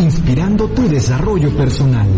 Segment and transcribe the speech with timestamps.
[0.00, 2.08] inspirando tu desarrollo personal.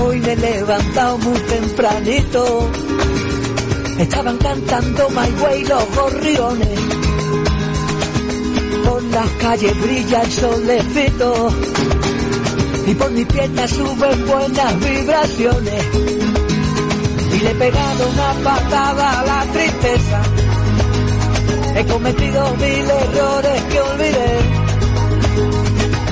[0.00, 2.70] Hoy me he levantado muy tempranito.
[3.98, 7.07] Estaban cantando My Way los gorriones.
[8.98, 11.50] Por las calles brilla el solecito.
[12.84, 15.84] Y por mis piernas suben buenas vibraciones.
[17.32, 20.22] Y le he pegado una patada a la tristeza.
[21.76, 24.38] He cometido mil errores que olvidé.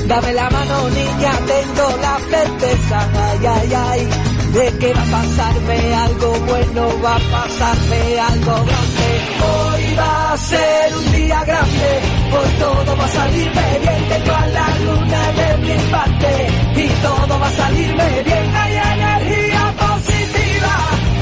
[0.07, 4.09] Dame la mano niña, tengo la certeza, ay, ay, ay,
[4.53, 9.09] de que va a pasarme algo bueno, va a pasarme algo grande.
[9.43, 12.01] Hoy va a ser un día grande,
[12.33, 16.33] Hoy todo va a salirme bien, tengo a la luna de mi parte
[16.77, 18.55] y todo va a salirme bien.
[18.57, 20.75] Hay energía positiva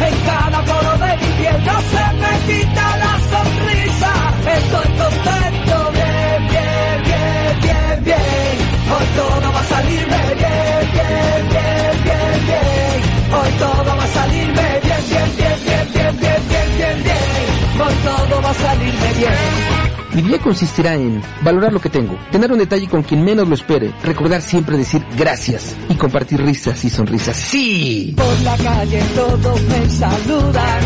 [0.08, 4.12] en cada poro de mi piel, no se me quita la sonrisa.
[4.56, 8.54] Estoy contento, bien, bien, bien, bien, bien.
[8.94, 12.96] Hoy todo va a salirme bien, bien, bien, bien, bien.
[13.36, 17.86] Hoy todo va a salirme bien, bien, bien, bien, bien, bien, bien, bien, bien.
[17.86, 19.94] Hoy todo va a salirme bien.
[20.14, 23.56] Mi día consistirá en valorar lo que tengo, tener un detalle con quien menos lo
[23.56, 27.37] espere, recordar siempre decir gracias y compartir risas y sonrisas.
[27.37, 28.14] ¡Sí!
[28.16, 30.81] Por la calle todos me saludan,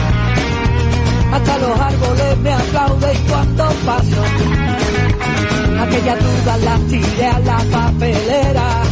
[1.31, 4.23] hasta los árboles me aplauden cuando paso.
[5.79, 8.83] Aquella duda la tiré a la papelera,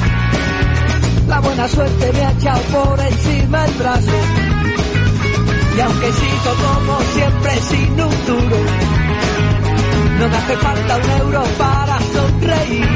[1.29, 4.13] la buena suerte me ha echado por encima el brazo.
[5.77, 8.57] Y aunque sigo como siempre sin un duro,
[10.19, 12.89] no me hace falta un euro para sonreír.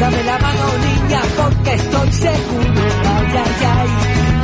[0.00, 2.82] Dame la mano niña porque estoy seguro,
[3.14, 3.88] ay, ay, ay,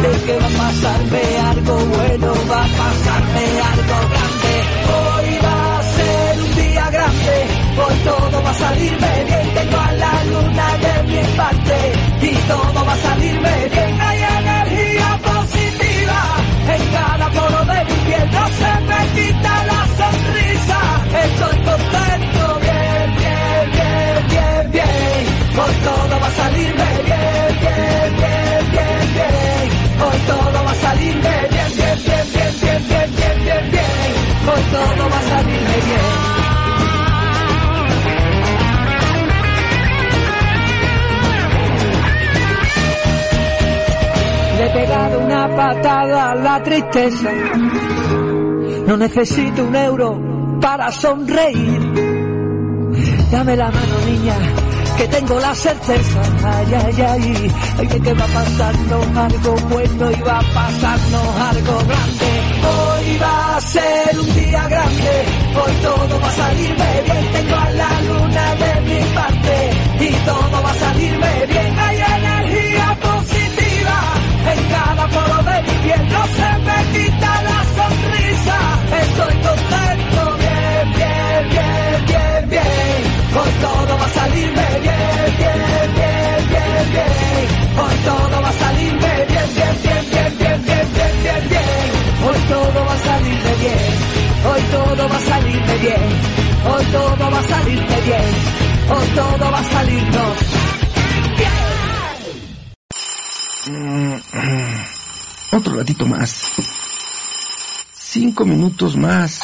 [0.03, 4.55] de que va a pasarme algo bueno, va a pasarme algo grande.
[4.97, 7.35] Hoy va a ser un día grande,
[7.82, 11.76] hoy todo va a salirme bien, tengo a la luna de mi parte.
[12.20, 16.20] Y todo va a salirme bien, hay energía positiva.
[16.75, 19.75] En cada poro de mi piel, no se me quita la
[21.26, 25.23] estoy contento, bien, bien, bien, bien, bien.
[25.58, 29.67] Hoy todo va a salirme bien, bien, bien, bien, bien.
[30.02, 34.11] Hoy todo va a salirme bien, bien, bien, bien, bien, bien, bien, bien, bien.
[34.49, 36.06] Hoy todo va a salirme bien.
[44.58, 47.31] Le he pegado una patada a la tristeza.
[48.87, 50.35] No necesito un euro
[50.66, 51.80] para sonreír.
[53.30, 54.34] Dame la mano, niña,
[54.98, 56.20] que tengo la certeza.
[56.44, 62.30] Ay, ay, ay, ay, que va a algo bueno y va a pasarnos algo grande.
[62.74, 65.14] Hoy va a ser un día grande,
[65.62, 67.24] hoy todo va a salirme bien.
[67.36, 69.54] Tengo a la luna de mi parte
[70.00, 71.78] y todo va a salirme bien.
[71.78, 73.98] Hay energía positiva
[74.52, 76.02] en cada poro de mi piel.
[76.14, 78.58] No se me quita la sonrisa,
[79.04, 79.85] estoy contento,
[81.42, 83.00] bien, bien, bien, bien.
[83.36, 87.46] Hoy todo va a salirme bien, bien, bien, bien, bien.
[87.78, 91.86] Hoy todo va a salirme bien, bien, bien, bien, bien, bien, bien, bien, bien.
[92.26, 94.16] Hoy todo va a salirme bien.
[94.46, 96.04] Hoy todo va a salirme bien.
[96.66, 98.66] Hoy todo va a salirme bien.
[98.88, 100.56] Hoy todo va a salirnos
[105.52, 106.52] Otro ratito más.
[107.92, 109.40] Cinco minutos más.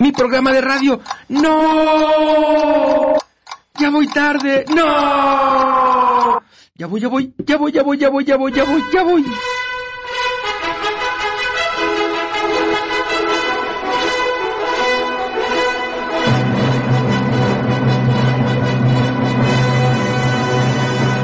[0.00, 0.98] Mi programa de radio.
[1.28, 3.18] ¡No!
[3.78, 4.64] Ya voy tarde.
[4.74, 6.40] ¡No!
[6.74, 9.02] Ya voy, ya voy, ya voy, ya voy, ya voy, ya voy, ya voy, ya
[9.02, 9.26] voy.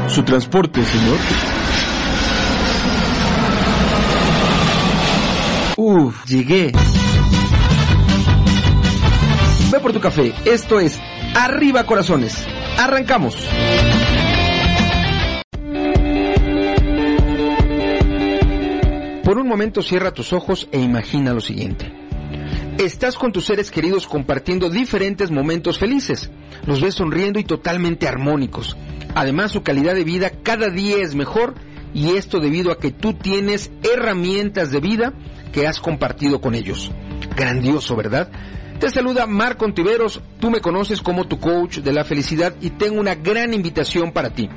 [0.08, 1.18] Su transporte, señor.
[5.78, 6.72] Uf, llegué.
[9.70, 10.32] Ve por tu café.
[10.44, 10.98] Esto es
[11.34, 12.46] Arriba Corazones.
[12.78, 13.36] Arrancamos.
[19.24, 21.92] Por un momento cierra tus ojos e imagina lo siguiente.
[22.78, 26.30] Estás con tus seres queridos compartiendo diferentes momentos felices.
[26.64, 28.76] Los ves sonriendo y totalmente armónicos.
[29.16, 31.54] Además, su calidad de vida cada día es mejor
[31.92, 35.12] y esto debido a que tú tienes herramientas de vida
[35.52, 36.92] que has compartido con ellos.
[37.34, 38.30] Grandioso, ¿verdad?
[38.78, 43.00] Te saluda Marco Ontiveros, tú me conoces como tu coach de la felicidad y tengo
[43.00, 44.50] una gran invitación para ti.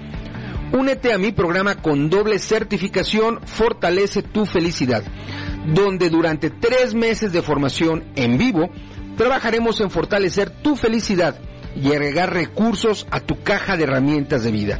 [0.74, 5.04] Únete a mi programa con doble certificación Fortalece tu felicidad,
[5.74, 8.70] donde durante tres meses de formación en vivo
[9.16, 11.40] trabajaremos en fortalecer tu felicidad
[11.76, 14.80] y agregar recursos a tu caja de herramientas de vida.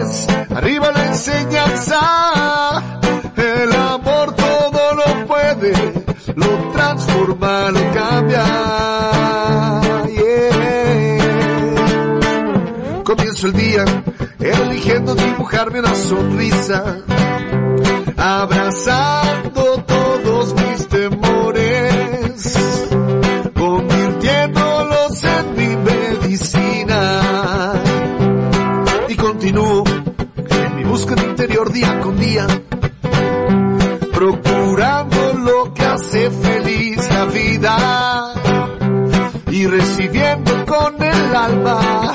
[0.55, 1.99] arriba la enseñanza,
[3.37, 5.73] el amor todo lo puede,
[6.35, 8.43] lo transforma, lo cambia.
[13.03, 13.85] Comienzo el día
[14.39, 16.97] eligiendo dibujarme una sonrisa,
[18.17, 21.30] abrazando todos mis temores,
[41.35, 42.13] alma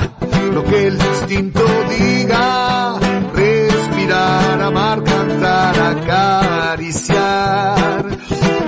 [0.53, 2.95] lo que el instinto diga,
[3.33, 7.17] respirar, amar, cantar, acariciar.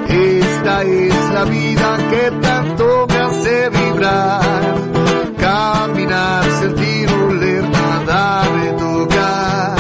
[0.08, 4.76] Esta es la vida que tanto me hace vibrar,
[5.40, 9.76] caminar, sentir, oler, nadar, tocar.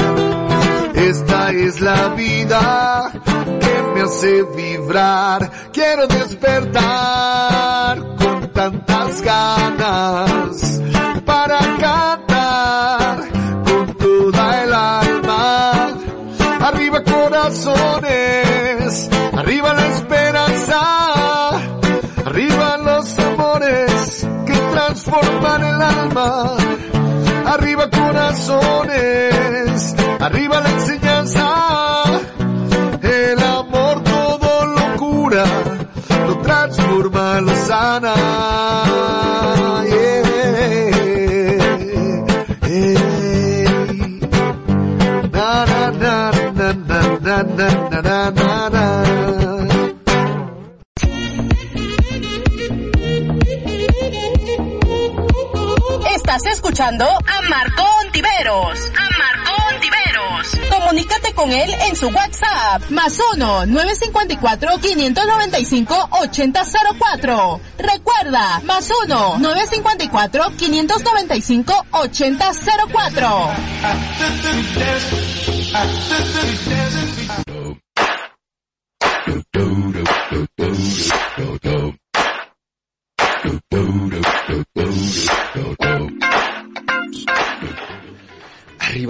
[0.96, 3.12] Esta es la vida
[3.60, 10.49] que me hace vibrar, quiero despertar con tantas ganas
[19.34, 20.80] arriba la esperanza,
[22.26, 26.58] arriba los amores que transforman el alma.
[27.46, 28.96] Arriba corazones,
[30.20, 32.04] arriba la enseñanza,
[33.02, 35.46] el amor todo lo cura,
[36.28, 38.14] lo transforma, lo sana.
[56.16, 58.92] Estás escuchando a Marco Ontiveros.
[58.96, 60.58] A Marco Ontiveros.
[60.70, 62.90] Comunícate con él en su WhatsApp.
[62.92, 67.60] Más 1 954 595 8004.
[67.78, 69.38] Recuerda, más 1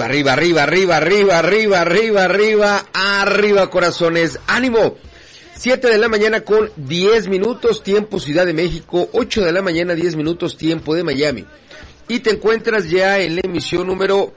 [0.05, 4.39] Arriba, arriba, arriba, arriba, arriba, arriba, arriba, arriba, arriba, corazones.
[4.47, 4.97] ¡Ánimo!
[5.55, 9.09] 7 de la mañana con 10 minutos, tiempo Ciudad de México.
[9.11, 11.45] 8 de la mañana, 10 minutos, tiempo de Miami.
[12.07, 14.33] Y te encuentras ya en la emisión número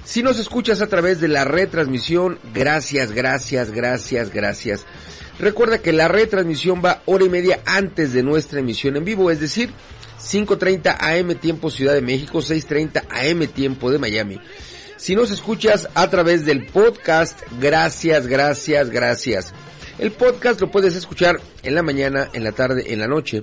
[0.04, 4.84] Si nos escuchas a través de la retransmisión, gracias, gracias, gracias, gracias.
[5.38, 9.40] Recuerda que la retransmisión va hora y media antes de nuestra emisión en vivo, es
[9.40, 9.70] decir,
[10.20, 14.38] 5.30 AM tiempo Ciudad de México, 6.30 AM tiempo de Miami.
[14.96, 19.52] Si nos escuchas a través del podcast, gracias, gracias, gracias.
[19.99, 23.42] El podcast lo puedes escuchar en la mañana, en la tarde, en la noche.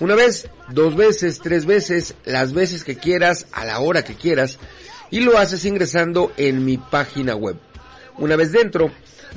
[0.00, 4.58] Una vez, dos veces, tres veces, las veces que quieras, a la hora que quieras,
[5.10, 7.56] y lo haces ingresando en mi página web.
[8.18, 8.90] Una vez dentro,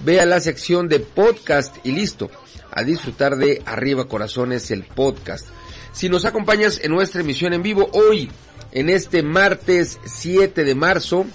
[0.03, 2.29] ve a la sección de podcast y listo,
[2.71, 5.47] a disfrutar de Arriba Corazones el podcast.
[5.91, 8.29] Si nos acompañas en nuestra emisión en vivo hoy,
[8.71, 11.25] en este martes 7 de marzo,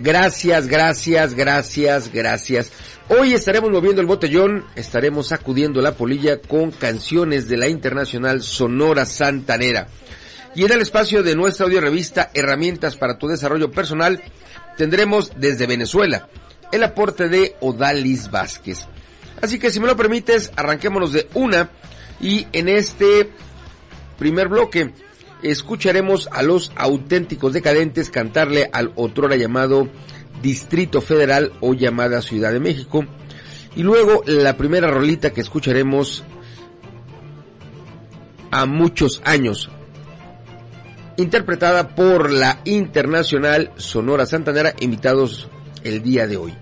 [0.00, 2.72] gracias, gracias, gracias, gracias.
[3.08, 9.04] Hoy estaremos moviendo el botellón, estaremos sacudiendo la polilla con canciones de la internacional Sonora
[9.04, 9.88] Santanera.
[10.54, 14.20] Y en el espacio de nuestra audio revista Herramientas para tu desarrollo personal,
[14.76, 16.28] tendremos desde Venezuela
[16.72, 18.86] el aporte de Odalis Vázquez.
[19.40, 21.70] Así que si me lo permites, arranquémonos de una
[22.20, 23.30] y en este
[24.18, 24.92] primer bloque
[25.42, 29.88] escucharemos a los auténticos decadentes cantarle al otrora llamado
[30.42, 33.04] Distrito Federal o llamada Ciudad de México.
[33.76, 36.24] Y luego la primera rolita que escucharemos
[38.50, 39.70] a muchos años,
[41.16, 45.48] interpretada por la internacional Sonora Santanera, invitados
[45.84, 46.54] el día de hoy.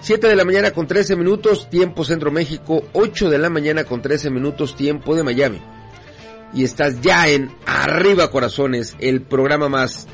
[0.00, 4.02] 7 de la mañana con 13 minutos, tiempo Centro México, 8 de la mañana con
[4.02, 5.60] 13 minutos, tiempo de Miami.
[6.52, 10.06] Y estás ya en Arriba Corazones, el programa más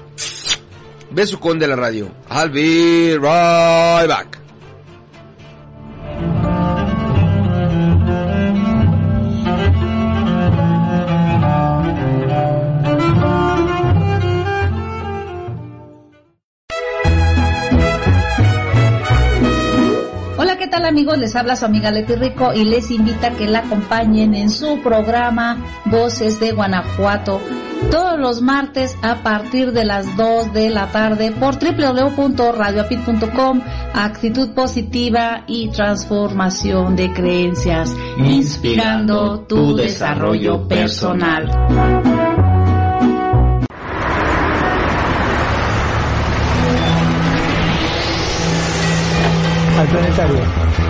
[1.11, 2.11] besucón de la radio.
[2.31, 4.40] I'll be right back.
[20.91, 21.17] Amigos?
[21.19, 24.81] Les habla su amiga Leti Rico y les invita a que la acompañen en su
[24.83, 27.41] programa Voces de Guanajuato
[27.91, 33.63] todos los martes a partir de las 2 de la tarde por www.radioapit.com
[33.95, 41.49] Actitud positiva y transformación de creencias, inspirando tu desarrollo personal.
[49.81, 50.90] al planetario.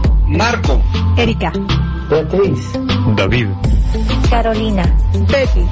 [0.31, 0.81] Marco.
[1.17, 1.51] Erika.
[2.09, 2.71] Beatriz.
[3.17, 3.47] David.
[4.29, 4.83] Carolina.
[5.27, 5.65] Betty.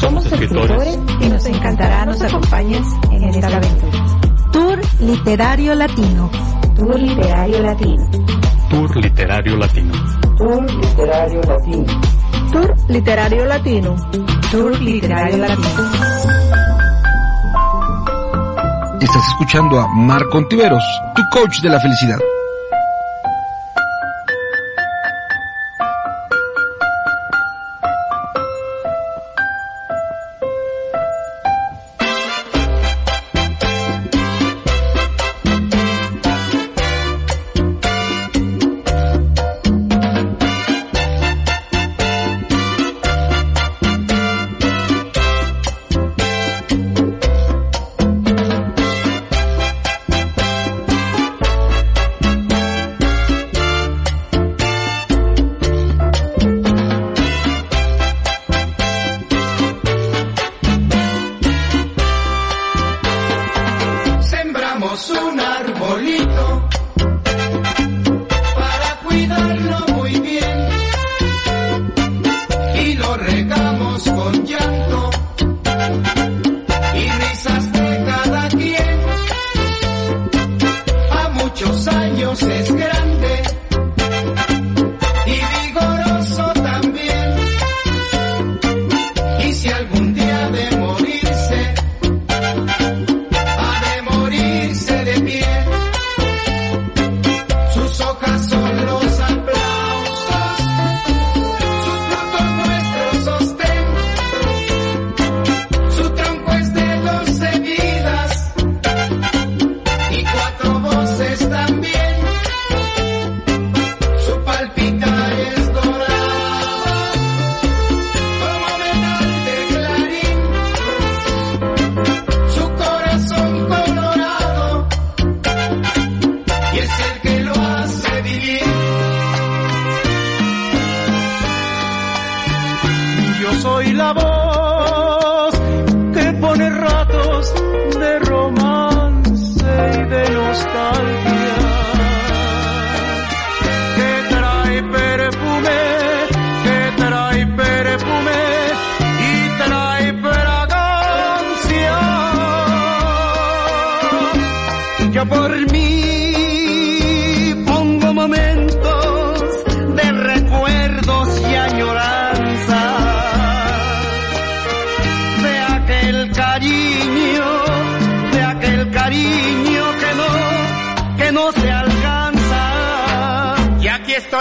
[0.00, 4.04] Somos escritores y nos encantará nos acompañes en esta aventura.
[4.52, 6.30] Tour Literario Latino.
[6.74, 8.10] Tour Literario Latino.
[8.70, 9.94] Tour Literario Latino.
[10.36, 12.00] Tour Literario Latino.
[12.50, 13.96] Tour Literario Latino.
[14.50, 15.90] Tour Literario Latino.
[19.00, 20.82] Estás escuchando a Marco Ontiveros,
[21.14, 22.18] tu coach de la felicidad.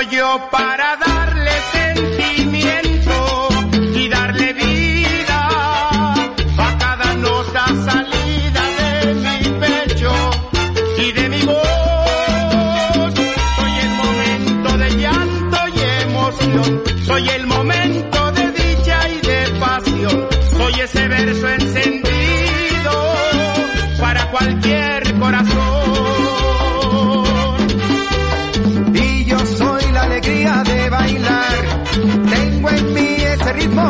[0.02, 0.49] yo
[33.60, 33.89] ritmo.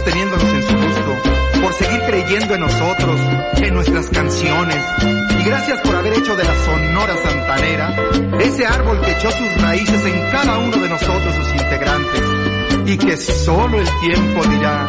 [0.00, 3.20] Sosteniéndonos en su gusto, por seguir creyendo en nosotros,
[3.56, 4.78] en nuestras canciones,
[5.38, 7.94] y gracias por haber hecho de la Sonora Santanera
[8.40, 12.22] ese árbol que echó sus raíces en cada uno de nosotros, sus integrantes,
[12.86, 14.88] y que solo el tiempo dirá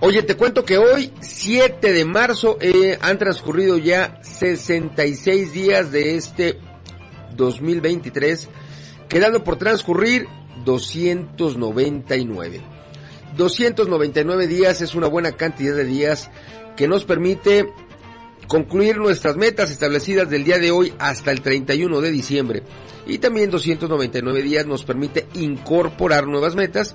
[0.00, 6.16] Oye, te cuento que hoy, 7 de marzo, eh, han transcurrido ya 66 días de
[6.16, 6.58] este
[7.34, 8.48] 2023,
[9.08, 10.28] quedando por transcurrir
[10.66, 12.60] 299.
[13.38, 16.30] 299 días es una buena cantidad de días
[16.76, 17.72] que nos permite
[18.48, 22.62] concluir nuestras metas establecidas del día de hoy hasta el 31 de diciembre.
[23.06, 26.94] Y también 299 días nos permite incorporar nuevas metas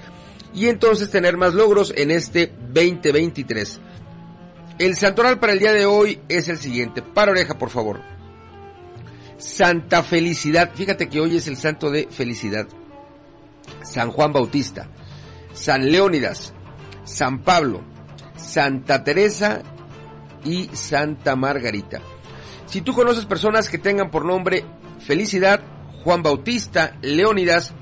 [0.54, 3.80] y entonces tener más logros en este 2023.
[4.80, 7.01] El santoral para el día de hoy es el siguiente.
[7.01, 8.01] Para oreja, por favor.
[9.38, 10.71] Santa Felicidad.
[10.73, 12.67] Fíjate que hoy es el santo de felicidad.
[13.84, 14.89] San Juan Bautista.
[15.54, 16.54] San Leónidas.
[17.04, 17.84] San Pablo.
[18.36, 19.62] Santa Teresa
[20.43, 22.01] y Santa Margarita.
[22.65, 24.65] Si tú conoces personas que tengan por nombre
[24.99, 25.62] Felicidad,
[26.04, 27.73] Juan Bautista, Leónidas,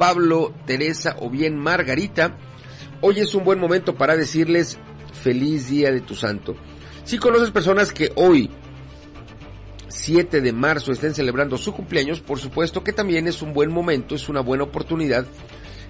[0.00, 2.34] Pablo, Teresa o bien Margarita,
[3.02, 4.78] hoy es un buen momento para decirles
[5.12, 6.56] feliz día de tu santo.
[7.04, 8.48] Si conoces personas que hoy,
[9.88, 14.14] 7 de marzo, estén celebrando su cumpleaños, por supuesto que también es un buen momento,
[14.14, 15.26] es una buena oportunidad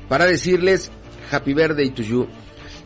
[0.08, 0.90] para decirles
[1.30, 2.26] Happy Birthday to you.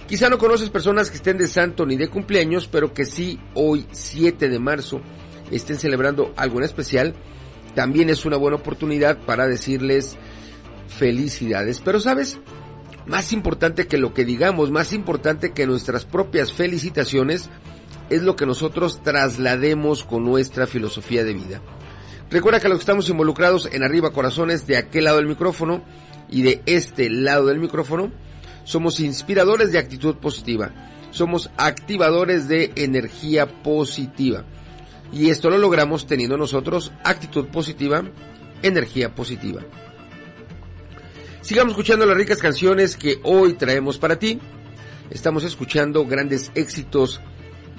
[0.07, 3.87] Quizá no conoces personas que estén de santo ni de cumpleaños, pero que sí hoy,
[3.93, 5.01] 7 de marzo,
[5.51, 7.15] estén celebrando algo en especial.
[7.75, 10.19] También es una buena oportunidad para decirles
[10.97, 11.81] felicidades.
[11.85, 12.39] Pero sabes,
[13.07, 17.51] más importante que lo que digamos, más importante que nuestras propias felicitaciones,
[18.11, 21.61] es lo que nosotros traslademos con nuestra filosofía de vida.
[22.31, 25.83] Recuerda que los que estamos involucrados en Arriba Corazones, de aquel lado del micrófono
[26.31, 28.11] y de este lado del micrófono,
[28.65, 30.73] somos inspiradores de actitud positiva.
[31.11, 34.45] Somos activadores de energía positiva.
[35.13, 38.03] Y esto lo logramos teniendo nosotros actitud positiva,
[38.63, 39.63] energía positiva.
[41.45, 44.41] Sigamos escuchando las ricas canciones que hoy traemos para ti.
[45.11, 47.21] Estamos escuchando grandes éxitos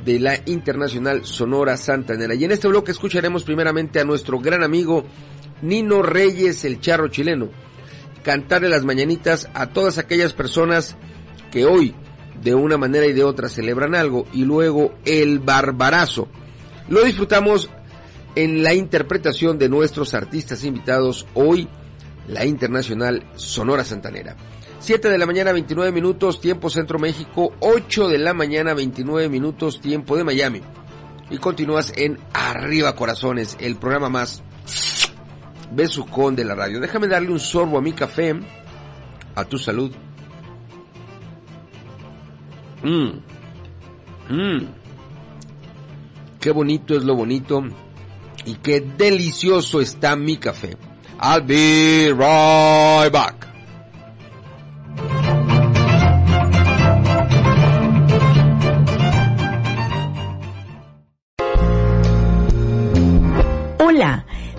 [0.05, 2.35] de la Internacional Sonora Santanera.
[2.35, 5.03] Y en este bloque escucharemos primeramente a nuestro gran amigo
[5.63, 7.49] Nino Reyes, el charro chileno
[8.21, 10.95] cantarle las mañanitas a todas aquellas personas
[11.51, 11.95] que hoy
[12.41, 16.27] de una manera y de otra celebran algo y luego el barbarazo.
[16.87, 17.71] Lo disfrutamos
[18.35, 21.67] en la interpretación de nuestros artistas invitados hoy,
[22.27, 24.35] la Internacional Sonora Santanera.
[24.79, 29.81] 7 de la mañana 29 minutos, tiempo Centro México, 8 de la mañana 29 minutos,
[29.81, 30.61] tiempo de Miami.
[31.29, 34.43] Y continúas en Arriba Corazones, el programa más
[35.71, 36.79] besucón de la radio.
[36.79, 38.35] Déjame darle un sorbo a mi café.
[39.35, 39.91] A tu salud.
[42.83, 43.09] Mmm.
[44.29, 44.65] Mmm.
[46.39, 47.63] Qué bonito es lo bonito.
[48.45, 50.77] Y qué delicioso está mi café.
[51.19, 53.47] I'll be right back.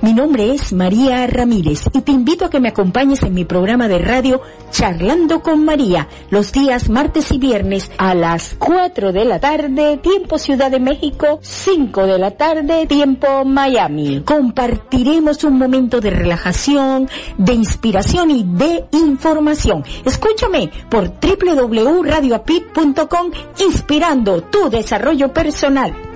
[0.06, 3.88] Mi nombre es María Ramírez y te invito a que me acompañes en mi programa
[3.88, 4.40] de radio
[4.70, 10.38] Charlando con María los días martes y viernes a las 4 de la tarde, tiempo
[10.38, 14.22] Ciudad de México, 5 de la tarde, tiempo Miami.
[14.24, 19.82] Compartiremos un momento de relajación, de inspiración y de información.
[20.04, 26.15] Escúchame por www.radioapit.com inspirando tu desarrollo personal.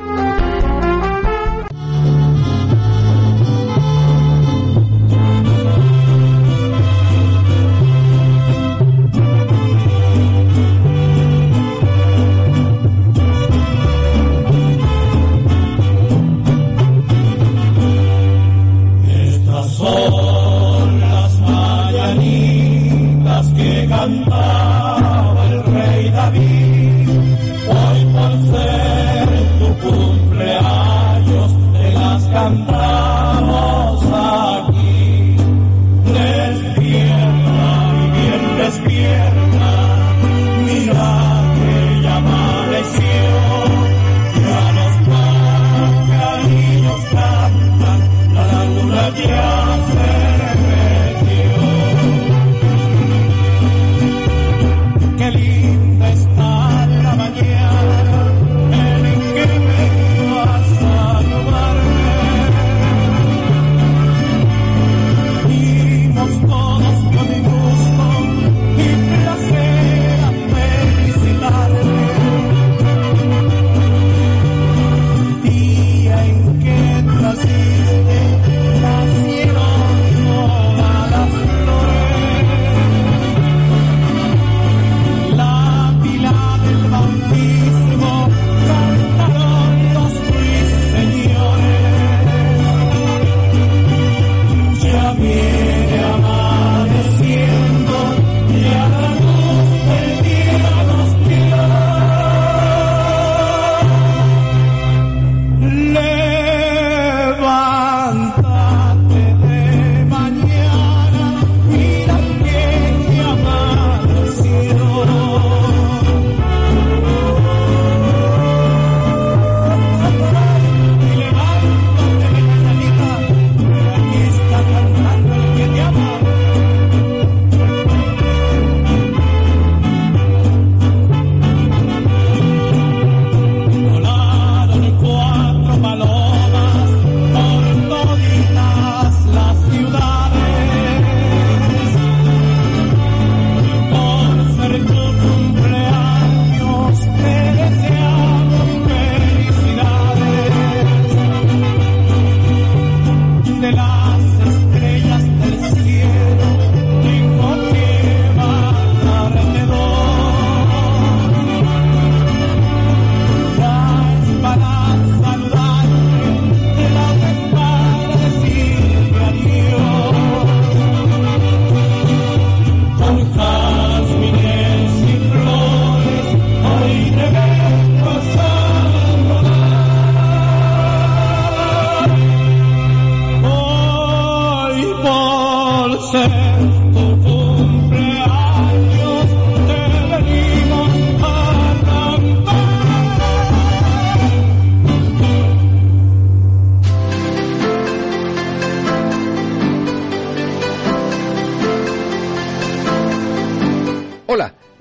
[49.16, 49.49] Yeah.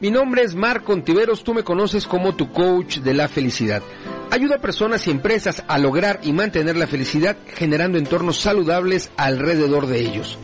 [0.09, 3.83] Mi nombre es Marco Ontiveros, tú me conoces como tu coach de la felicidad.
[4.31, 9.85] Ayuda a personas y empresas a lograr y mantener la felicidad generando entornos saludables alrededor
[9.85, 10.39] de ellos.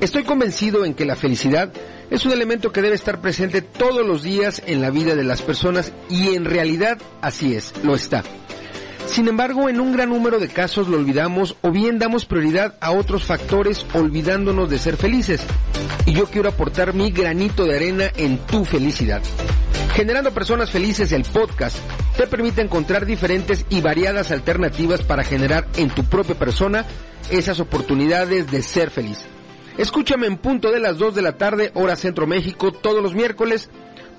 [0.00, 1.70] Estoy convencido en que la felicidad
[2.08, 5.42] es un elemento que debe estar presente todos los días en la vida de las
[5.42, 8.24] personas y en realidad así es, lo está.
[9.14, 12.90] Sin embargo, en un gran número de casos lo olvidamos o bien damos prioridad a
[12.90, 15.40] otros factores olvidándonos de ser felices.
[16.04, 19.22] Y yo quiero aportar mi granito de arena en tu felicidad.
[19.94, 21.76] Generando Personas Felices, el podcast
[22.16, 26.84] te permite encontrar diferentes y variadas alternativas para generar en tu propia persona
[27.30, 29.20] esas oportunidades de ser feliz.
[29.78, 33.70] Escúchame en punto de las 2 de la tarde, hora Centro México, todos los miércoles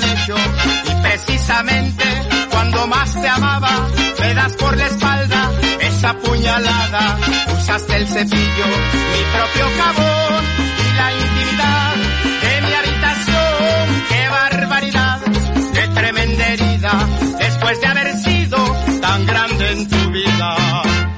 [0.00, 2.04] Y precisamente
[2.50, 3.88] cuando más te amaba,
[4.20, 7.18] me das por la espalda esa puñalada.
[7.58, 8.66] Usaste el cepillo,
[9.12, 10.44] mi propio jabón
[10.78, 11.94] y la intimidad
[12.42, 14.04] de mi habitación.
[14.08, 15.20] ¡Qué barbaridad!
[15.74, 16.92] ¡Qué tremenda herida!
[17.38, 18.58] Después de haber sido
[19.00, 20.56] tan grande en tu vida.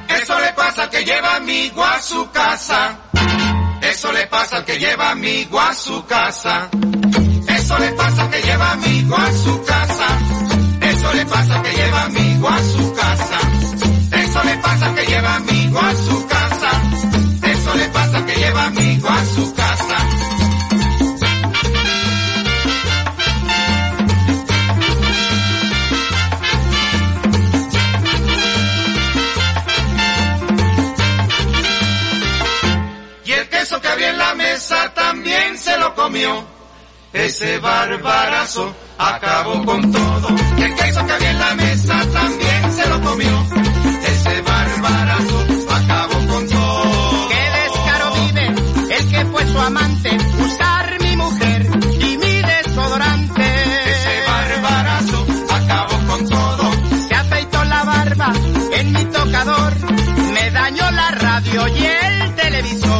[0.08, 2.96] Eso le pasa al que lleva amigo a su casa.
[3.82, 6.68] Eso le pasa al que lleva amigo a su casa.
[7.70, 10.06] Eso le pasa que lleva amigo a su casa.
[10.80, 13.38] Eso le pasa que lleva amigo a su casa.
[14.10, 16.70] Eso le pasa que lleva amigo a su casa.
[17.44, 19.96] Eso le pasa que lleva amigo a su casa.
[33.26, 36.59] Y el queso que había en la mesa también se lo comió.
[37.12, 40.28] Ese barbarazo acabó con todo.
[40.58, 43.46] Y el queso que había en la mesa también se lo comió.
[44.06, 47.28] Ese barbarazo acabó con todo.
[47.28, 48.46] ¡Qué descaro vive
[48.96, 50.18] el que fue su amante!
[50.38, 53.42] Usar mi mujer y mi desodorante.
[53.90, 56.70] Ese barbarazo acabó con todo.
[57.08, 58.32] Se afeitó la barba
[58.72, 59.74] en mi tocador.
[60.32, 62.99] Me dañó la radio y el televisor.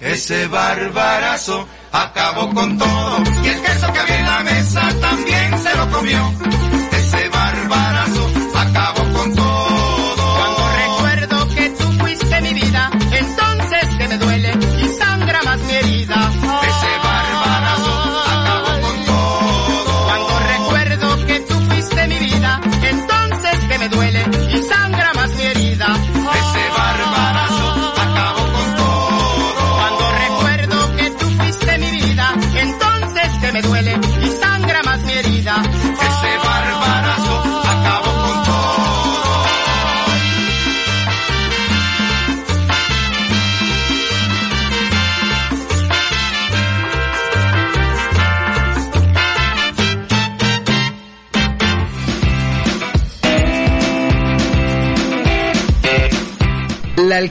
[0.00, 3.18] Ese barbarazo acabó con todo.
[3.42, 6.32] Y el queso que había en la mesa también se lo comió.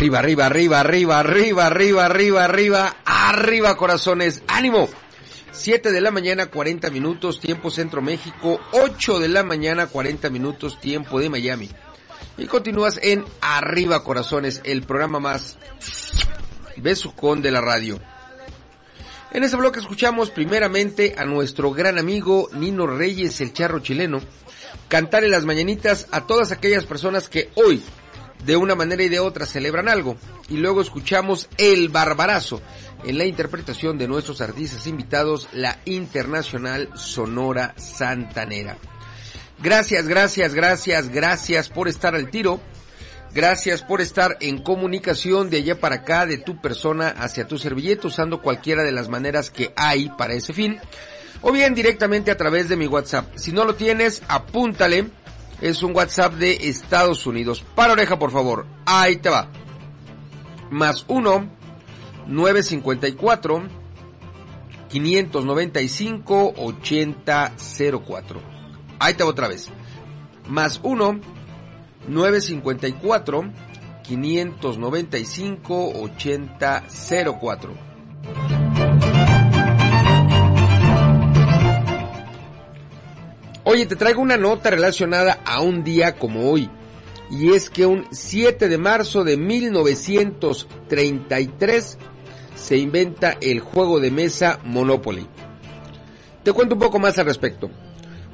[0.00, 4.42] Arriba, arriba, arriba, arriba, arriba, arriba, arriba, arriba, arriba, corazones.
[4.48, 4.88] ¡Ánimo!
[5.52, 8.62] 7 de la mañana, 40 minutos, tiempo Centro México.
[8.72, 11.68] 8 de la mañana, 40 minutos, tiempo de Miami.
[12.38, 15.58] Y continúas en Arriba, corazones, el programa más
[16.78, 18.00] besucón de la radio.
[19.32, 24.22] En este bloque escuchamos primeramente a nuestro gran amigo Nino Reyes, el charro chileno,
[24.88, 27.82] cantar en las mañanitas a todas aquellas personas que hoy
[28.44, 30.16] de una manera y de otra celebran algo.
[30.48, 32.60] Y luego escuchamos El Barbarazo
[33.04, 38.76] en la interpretación de nuestros artistas invitados, la Internacional Sonora Santanera.
[39.62, 42.60] Gracias, gracias, gracias, gracias por estar al tiro.
[43.32, 48.08] Gracias por estar en comunicación de allá para acá, de tu persona hacia tu servilleta,
[48.08, 50.80] usando cualquiera de las maneras que hay para ese fin.
[51.40, 53.36] O bien directamente a través de mi WhatsApp.
[53.36, 55.06] Si no lo tienes, apúntale
[55.60, 57.64] es un WhatsApp de Estados Unidos.
[57.74, 58.66] Para oreja, por favor.
[58.86, 59.48] Ahí te va.
[60.70, 61.48] Más 1
[62.26, 63.62] 954
[64.88, 68.40] 595 8004.
[68.98, 69.68] Ahí te va otra vez.
[70.48, 71.20] Más 1
[72.08, 73.52] 954
[74.02, 78.59] 595 8004.
[83.70, 86.68] Oye, te traigo una nota relacionada a un día como hoy.
[87.30, 91.98] Y es que un 7 de marzo de 1933
[92.56, 95.24] se inventa el juego de mesa Monopoly.
[96.42, 97.70] Te cuento un poco más al respecto.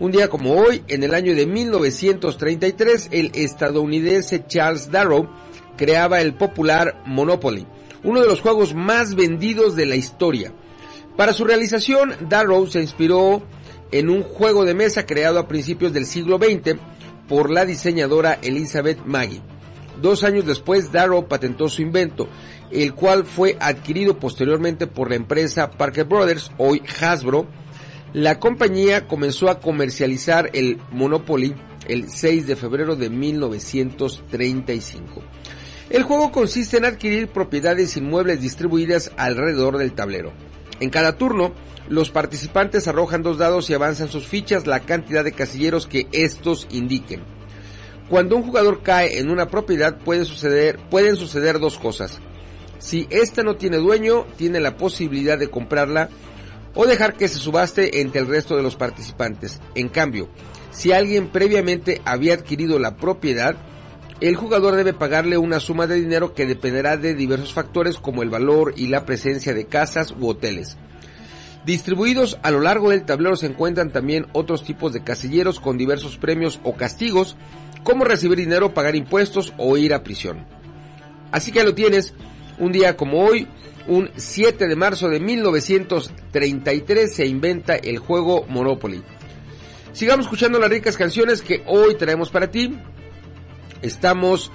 [0.00, 5.28] Un día como hoy, en el año de 1933, el estadounidense Charles Darrow
[5.76, 7.66] creaba el popular Monopoly,
[8.04, 10.54] uno de los juegos más vendidos de la historia.
[11.14, 13.42] Para su realización, Darrow se inspiró
[13.92, 16.78] en un juego de mesa creado a principios del siglo XX
[17.28, 19.42] por la diseñadora Elizabeth Maggie.
[20.00, 22.28] Dos años después, Darrow patentó su invento,
[22.70, 27.46] el cual fue adquirido posteriormente por la empresa Parker Brothers, hoy Hasbro.
[28.12, 31.54] La compañía comenzó a comercializar el Monopoly
[31.88, 35.22] el 6 de febrero de 1935.
[35.88, 40.32] El juego consiste en adquirir propiedades inmuebles distribuidas alrededor del tablero.
[40.80, 41.52] En cada turno,
[41.88, 46.66] los participantes arrojan dos dados y avanzan sus fichas la cantidad de casilleros que estos
[46.70, 47.22] indiquen.
[48.08, 52.20] Cuando un jugador cae en una propiedad puede suceder, pueden suceder dos cosas.
[52.78, 56.08] Si ésta no tiene dueño, tiene la posibilidad de comprarla
[56.74, 59.60] o dejar que se subaste entre el resto de los participantes.
[59.74, 60.28] En cambio,
[60.70, 63.56] si alguien previamente había adquirido la propiedad,
[64.20, 68.30] el jugador debe pagarle una suma de dinero que dependerá de diversos factores como el
[68.30, 70.76] valor y la presencia de casas u hoteles.
[71.66, 76.16] Distribuidos a lo largo del tablero se encuentran también otros tipos de casilleros con diversos
[76.16, 77.36] premios o castigos,
[77.82, 80.46] como recibir dinero, pagar impuestos o ir a prisión.
[81.32, 82.14] Así que lo tienes,
[82.58, 83.48] un día como hoy,
[83.88, 89.02] un 7 de marzo de 1933 se inventa el juego Monopoly.
[89.92, 92.78] Sigamos escuchando las ricas canciones que hoy traemos para ti.
[93.82, 94.50] Estamos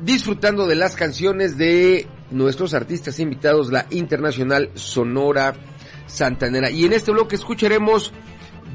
[0.00, 5.54] disfrutando de las canciones de nuestros artistas invitados, la Internacional Sonora
[6.06, 6.70] Santanera.
[6.70, 8.12] Y en este bloque escucharemos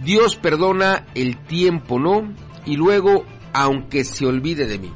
[0.04, 2.34] Dios perdona el tiempo, ¿no?
[2.66, 4.94] Y luego, aunque se olvide de mí.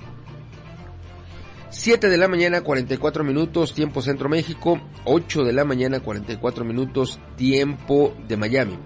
[1.69, 4.79] 7 de la mañana, 44 minutos, tiempo Centro México.
[5.05, 8.77] 8 de la mañana, 44 minutos, tiempo de Miami.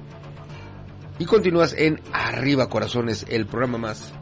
[1.17, 4.13] Y continúas en Arriba Corazones, el programa más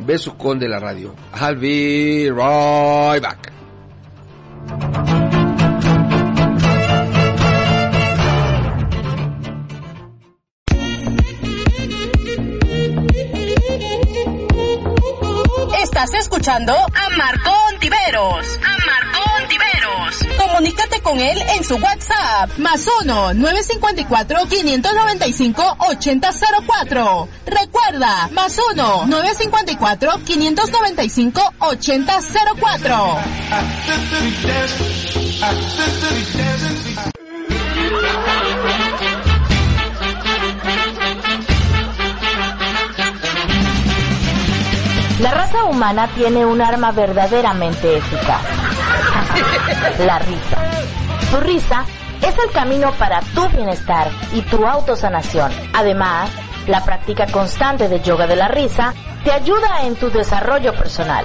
[0.00, 1.14] besucón de la radio.
[1.34, 3.50] I'll be right back.
[15.82, 16.72] Estás escuchando.
[16.72, 18.46] A Marco Ontiveros.
[20.50, 22.58] Comunícate con él en su WhatsApp.
[22.58, 27.28] Más 1 954 595 8004.
[27.46, 33.18] Recuerda, más 1 954 595 8004.
[45.20, 48.59] La raza humana tiene un arma verdaderamente eficaz.
[50.04, 50.56] La risa.
[51.30, 51.84] Tu risa
[52.22, 55.52] es el camino para tu bienestar y tu autosanación.
[55.72, 56.30] Además,
[56.66, 58.94] la práctica constante de yoga de la risa
[59.24, 61.24] te ayuda en tu desarrollo personal.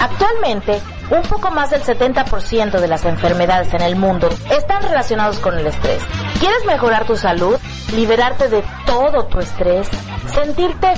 [0.00, 0.80] Actualmente,
[1.10, 5.66] un poco más del 70% de las enfermedades en el mundo están relacionados con el
[5.66, 6.02] estrés.
[6.40, 7.56] ¿Quieres mejorar tu salud?
[7.94, 9.88] ¿Liberarte de todo tu estrés?
[10.32, 10.94] ¿Sentirte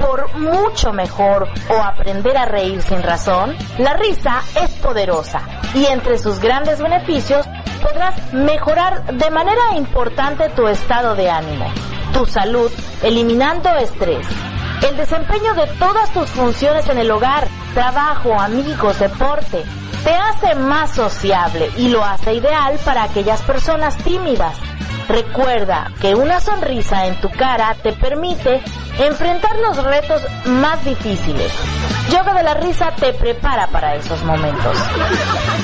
[0.00, 3.56] por mucho mejor o aprender a reír sin razón?
[3.78, 5.40] La risa es poderosa
[5.74, 7.46] y entre sus grandes beneficios
[7.82, 11.66] podrás mejorar de manera importante tu estado de ánimo,
[12.12, 12.70] tu salud,
[13.02, 14.26] eliminando estrés
[14.86, 19.64] el desempeño de todas tus funciones en el hogar, trabajo, amigos, deporte,
[20.04, 24.56] te hace más sociable y lo hace ideal para aquellas personas tímidas.
[25.08, 28.62] Recuerda que una sonrisa en tu cara te permite
[28.98, 31.50] enfrentar los retos más difíciles.
[32.10, 34.76] Yoga de la risa te prepara para esos momentos.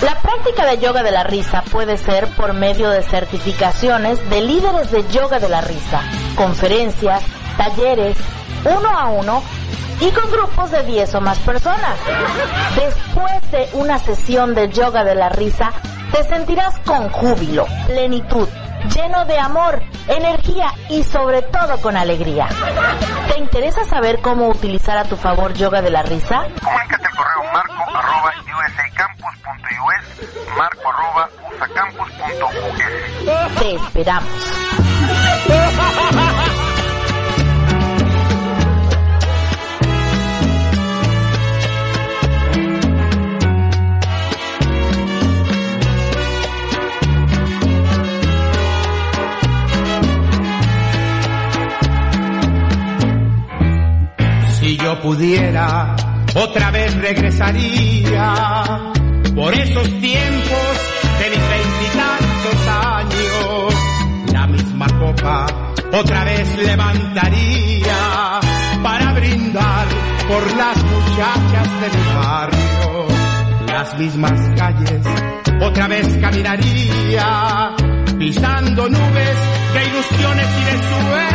[0.03, 4.91] La práctica de yoga de la risa puede ser por medio de certificaciones de líderes
[4.91, 6.01] de yoga de la risa,
[6.37, 7.23] conferencias,
[7.59, 8.17] talleres,
[8.65, 9.43] uno a uno
[10.01, 11.99] y con grupos de 10 o más personas.
[12.77, 15.71] Después de una sesión de yoga de la risa,
[16.13, 18.49] te sentirás con júbilo, plenitud,
[18.93, 22.49] lleno de amor, energía y sobre todo con alegría.
[23.29, 26.47] ¿Te interesa saber cómo utilizar a tu favor yoga de la risa?
[26.63, 28.33] Comunícate al correo marco arroba
[28.67, 33.59] usacampus.us, marco arroba usacampus.us.
[33.59, 34.31] Te esperamos.
[55.03, 55.97] Pudiera,
[56.35, 58.33] otra vez regresaría
[59.35, 60.79] por esos tiempos
[61.19, 63.75] de mis veintitantos años.
[64.33, 65.47] La misma copa
[65.93, 68.41] otra vez levantaría
[68.83, 69.87] para brindar
[70.27, 73.07] por las muchachas de mi barrio.
[73.67, 75.07] Las mismas calles
[75.61, 77.75] otra vez caminaría
[78.19, 79.39] pisando nubes
[79.75, 81.35] de ilusiones y de sueños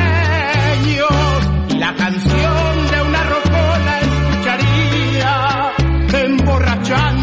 [1.80, 2.29] la canción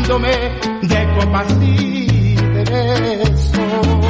[0.07, 4.07] de copas y de besos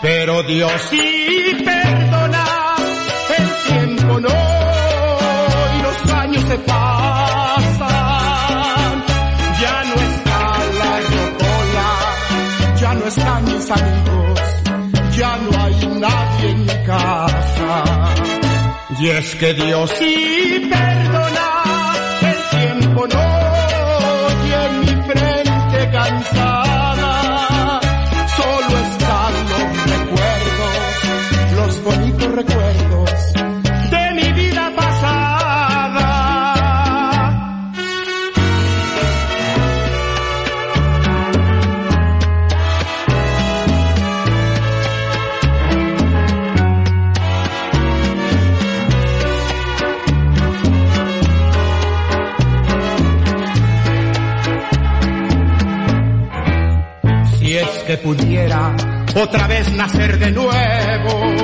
[0.00, 2.44] pero Dios sí perdona
[3.36, 4.28] el tiempo no
[5.74, 7.84] y los años se pasan.
[9.60, 10.40] Ya no está
[10.78, 11.88] la rocola
[12.80, 14.40] ya no están mis amigos
[15.18, 17.84] ya no hay nadie en mi casa.
[19.00, 23.39] Y es que Dios sí perdona el tiempo no
[26.22, 26.59] frente
[57.90, 58.76] que pudiera
[59.16, 61.34] otra vez nacer de nuevo.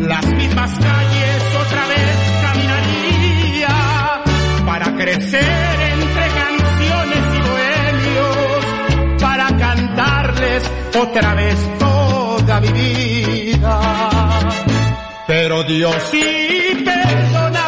[0.00, 3.68] Las mismas calles otra vez caminaría
[4.66, 10.70] para crecer entre canciones y dueños, para cantarles
[11.00, 13.80] otra vez toda mi vida.
[15.26, 17.64] Pero Dios sí perdona,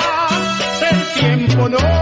[0.91, 2.00] el tiempo no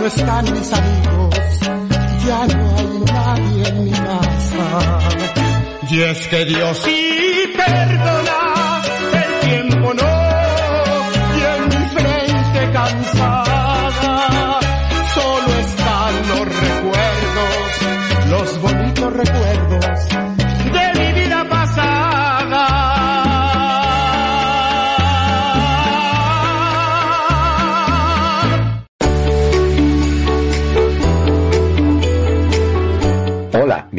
[0.00, 1.34] no están mis amigos,
[2.26, 4.98] ya no hay nadie en mi casa.
[5.90, 8.82] Y es que Dios sí perdona,
[9.12, 10.12] el tiempo no,
[11.36, 13.39] y en mi frente cansada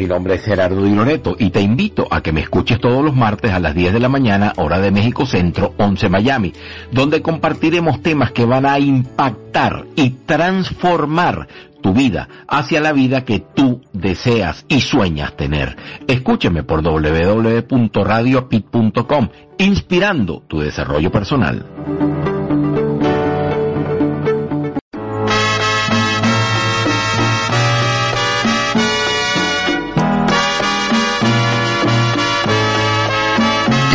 [0.02, 3.14] mi nombre es Gerardo Di Loreto y te invito a que me escuches todos los
[3.14, 6.52] martes a las 10 de la mañana, hora de México Centro, 11 Miami,
[6.90, 11.46] donde compartiremos temas que van a impactar y transformar
[11.80, 15.76] tu vida hacia la vida que tú deseas y sueñas tener.
[16.08, 19.28] Escúcheme por www.radiopit.com,
[19.58, 22.41] inspirando tu desarrollo personal.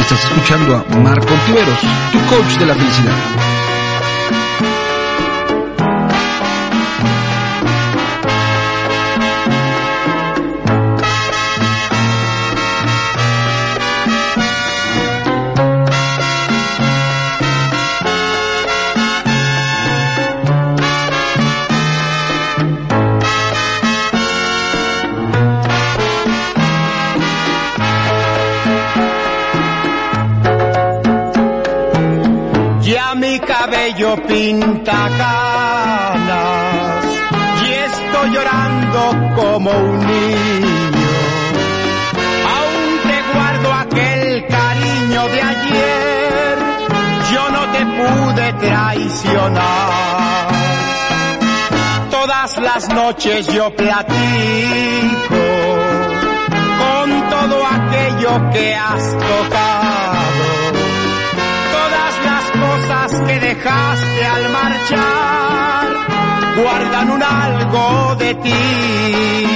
[0.10, 1.80] Estás escuchando a Marco Tiveros,
[2.14, 3.47] tu coach de la felicidad.
[33.98, 37.06] Cabello pinta canas
[37.64, 39.00] y estoy llorando
[39.36, 41.08] como un niño.
[42.56, 46.58] Aún te guardo aquel cariño de ayer,
[47.34, 50.48] yo no te pude traicionar.
[52.12, 54.18] Todas las noches yo platico
[56.80, 60.67] con todo aquello que has tocado
[63.08, 65.88] que dejaste al marchar
[66.62, 69.48] guardan un algo de ti.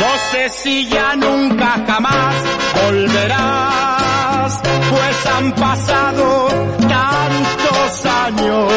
[0.00, 2.34] No sé si ya nunca jamás
[2.82, 4.60] volverás,
[4.90, 6.48] pues han pasado
[6.78, 8.72] tantos años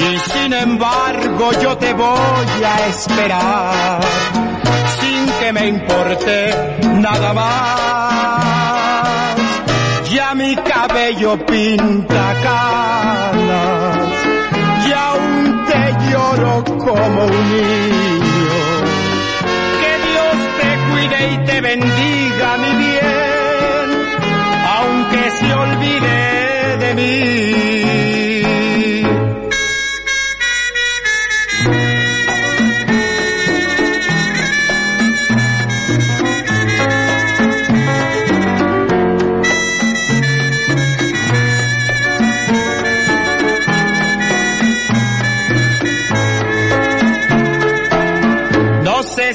[0.00, 4.00] y sin embargo yo te voy a esperar
[5.00, 6.54] sin que me importe
[6.94, 8.87] nada más
[10.34, 13.96] mi cabello pinta canas
[14.86, 18.58] y aún te lloro como un niño.
[19.80, 23.86] Que Dios te cuide y te bendiga mi bien,
[24.76, 27.97] aunque se olvide de mí.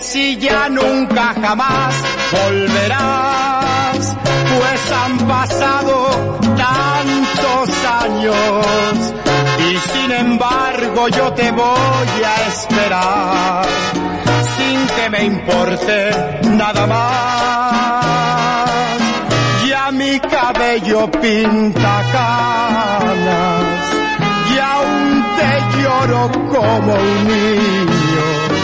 [0.03, 1.95] Si ya nunca jamás
[2.31, 4.17] volverás,
[4.53, 6.09] pues han pasado
[6.57, 7.69] tantos
[8.03, 9.13] años
[9.59, 13.65] y sin embargo yo te voy a esperar
[14.57, 16.11] sin que me importe
[16.49, 17.79] nada más.
[19.69, 23.63] Ya mi cabello pinta canas
[24.53, 28.62] y aún te lloro como un niño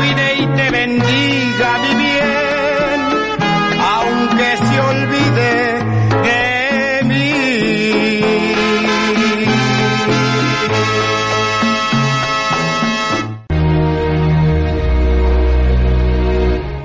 [0.00, 3.00] cuide y te bendiga mi bien,
[3.78, 5.52] aunque se olvide
[6.24, 6.40] de
[7.04, 7.40] mí.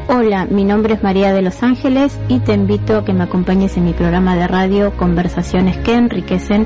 [0.09, 3.77] Hola, mi nombre es María de Los Ángeles y te invito a que me acompañes
[3.77, 6.65] en mi programa de radio Conversaciones que enriquecen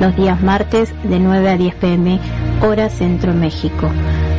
[0.00, 2.18] los días martes de 9 a 10 pm
[2.62, 3.90] hora Centro México,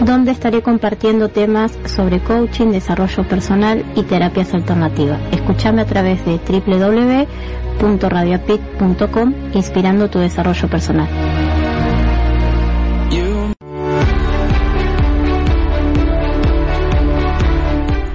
[0.01, 5.19] donde estaré compartiendo temas sobre coaching, desarrollo personal y terapias alternativas.
[5.31, 11.07] Escúchame a través de www.radiopit.com inspirando tu desarrollo personal.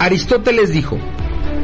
[0.03, 0.99] Aristóteles dijo,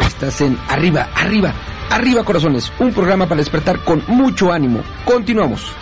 [0.06, 1.52] Estás en Arriba, Arriba,
[1.90, 4.82] Arriba Corazones, un programa para despertar con mucho ánimo.
[5.04, 5.72] Continuamos.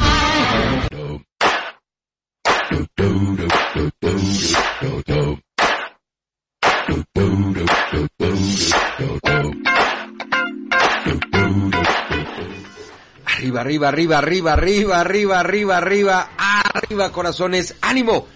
[13.25, 14.19] Arriba, arriba, arriba,
[14.53, 18.29] arriba, arriba, arriba, arriba, arriba, arriba, corazones, ánimo.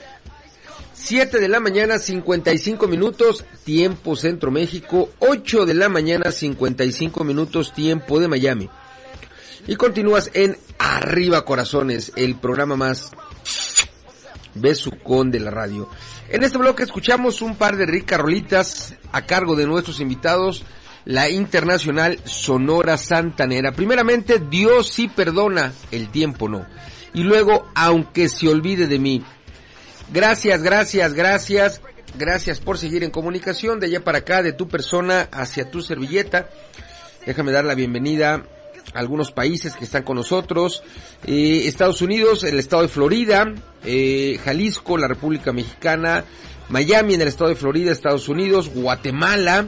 [0.94, 7.72] 7 de la mañana, 55 minutos, tiempo Centro México, 8 de la mañana, 55 minutos,
[7.72, 8.68] tiempo de Miami.
[9.68, 13.12] Y continúas en Arriba Corazones, el programa más
[14.56, 15.88] besucón de la radio.
[16.28, 20.64] En este bloque escuchamos un par de ricas rolitas a cargo de nuestros invitados,
[21.04, 23.72] la internacional Sonora Santanera.
[23.72, 26.66] Primeramente, Dios sí perdona, el tiempo no.
[27.14, 29.22] Y luego, aunque se olvide de mí.
[30.12, 31.80] Gracias, gracias, gracias.
[32.18, 36.48] Gracias por seguir en comunicación de allá para acá, de tu persona hacia tu servilleta.
[37.26, 38.44] Déjame dar la bienvenida
[38.96, 40.82] algunos países que están con nosotros.
[41.26, 46.24] Eh, Estados Unidos, el estado de Florida, eh, Jalisco, la República Mexicana,
[46.68, 49.66] Miami en el estado de Florida, Estados Unidos, Guatemala,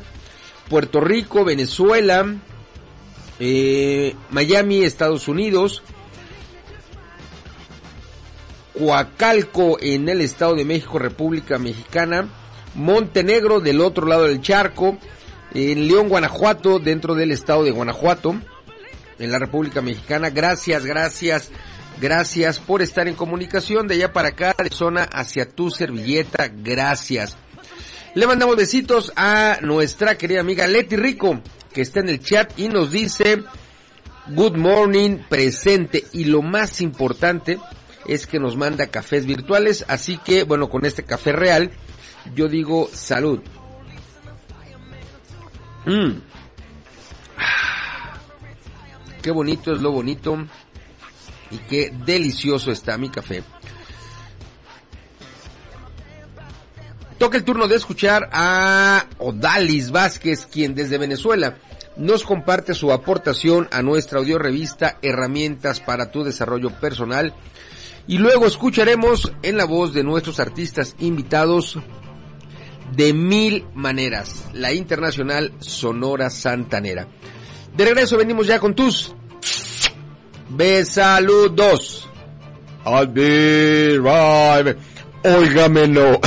[0.69, 2.27] Puerto Rico, Venezuela,
[3.39, 5.83] eh, Miami, Estados Unidos,
[8.79, 12.29] Coacalco en el Estado de México, República Mexicana,
[12.75, 14.99] Montenegro del otro lado del charco,
[15.55, 18.37] en León, Guanajuato, dentro del Estado de Guanajuato,
[19.19, 20.31] en la República Mexicana.
[20.31, 21.51] Gracias, gracias,
[22.01, 26.49] gracias por estar en comunicación de allá para acá, de zona hacia tu servilleta.
[26.49, 27.37] Gracias.
[28.15, 31.41] Le mandamos besitos a nuestra querida amiga Leti Rico,
[31.73, 33.43] que está en el chat y nos dice,
[34.29, 36.05] good morning, presente.
[36.13, 37.59] Y lo más importante
[38.07, 39.85] es que nos manda cafés virtuales.
[39.89, 41.71] Así que, bueno, con este café real,
[42.35, 43.41] yo digo salud.
[45.85, 46.21] Mm.
[49.23, 50.39] Qué bonito es lo bonito
[51.51, 53.43] y qué delicioso está mi café.
[57.19, 61.57] Toca el turno de escuchar a Odalis Vázquez, quien desde Venezuela
[61.97, 67.35] nos comparte su aportación a nuestra audiorevista Herramientas para tu desarrollo personal.
[68.07, 71.77] Y luego escucharemos en la voz de nuestros artistas invitados
[72.95, 77.09] de mil maneras, la internacional Sonora Santanera.
[77.79, 79.15] De regreso venimos ya con tus
[80.49, 82.09] besaludos.
[82.85, 84.77] I'll be right.
[85.23, 86.21] Óigame no.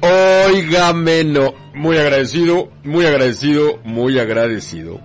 [0.00, 1.54] Óigame no.
[1.72, 5.00] Muy agradecido, muy agradecido, muy agradecido.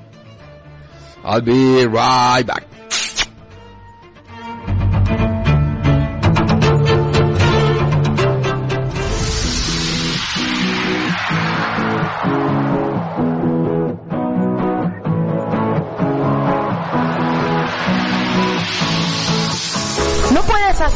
[1.23, 2.72] I'll be right back.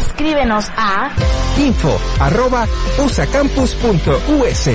[0.00, 1.10] Escríbenos a
[1.58, 2.66] info arroba
[2.98, 4.68] usacampus.us.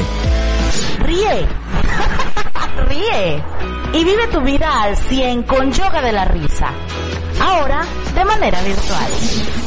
[1.00, 1.48] Ríe.
[2.88, 3.44] Ríe.
[3.94, 6.70] Y vive tu vida al 100 con yoga de la risa.
[7.42, 9.67] Ahora de manera virtual.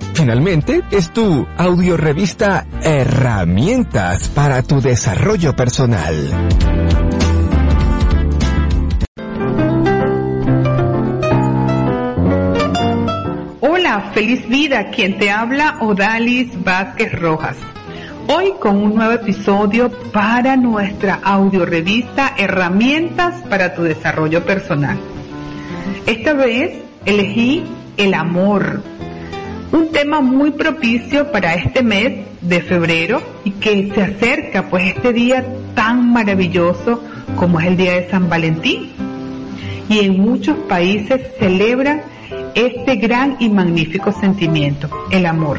[0.13, 6.15] Finalmente, es tu audiorevista Herramientas para tu desarrollo personal.
[13.61, 17.57] Hola, feliz vida, quien te habla Odalis Vázquez Rojas.
[18.27, 24.97] Hoy con un nuevo episodio para nuestra audiorevista Herramientas para tu desarrollo personal.
[26.05, 27.63] Esta vez elegí
[27.97, 28.83] el amor,
[29.71, 35.13] un tema muy propicio para este mes de febrero y que se acerca pues este
[35.13, 35.45] día
[35.75, 37.03] tan maravilloso
[37.35, 38.91] como es el día de San Valentín.
[39.89, 42.01] Y en muchos países celebran
[42.55, 45.57] este gran y magnífico sentimiento, el amor.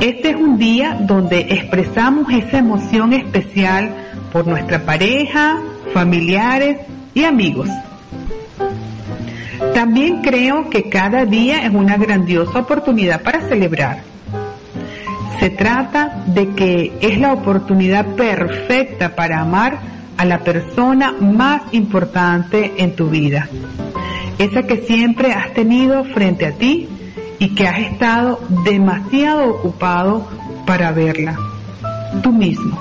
[0.00, 3.94] Este es un día donde expresamos esa emoción especial
[4.32, 5.58] por nuestra pareja,
[5.92, 6.78] familiares
[7.12, 7.68] y amigos.
[9.74, 14.02] También creo que cada día es una grandiosa oportunidad para celebrar.
[15.38, 19.78] Se trata de que es la oportunidad perfecta para amar
[20.16, 23.48] a la persona más importante en tu vida.
[24.38, 26.88] Esa que siempre has tenido frente a ti
[27.38, 30.28] y que has estado demasiado ocupado
[30.66, 31.36] para verla.
[32.22, 32.78] Tú mismo.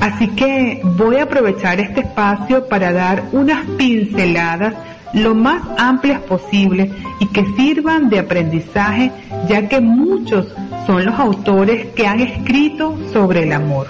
[0.00, 4.74] Así que voy a aprovechar este espacio para dar unas pinceladas
[5.12, 9.10] lo más amplias posible y que sirvan de aprendizaje
[9.48, 10.46] ya que muchos
[10.86, 13.88] son los autores que han escrito sobre el amor.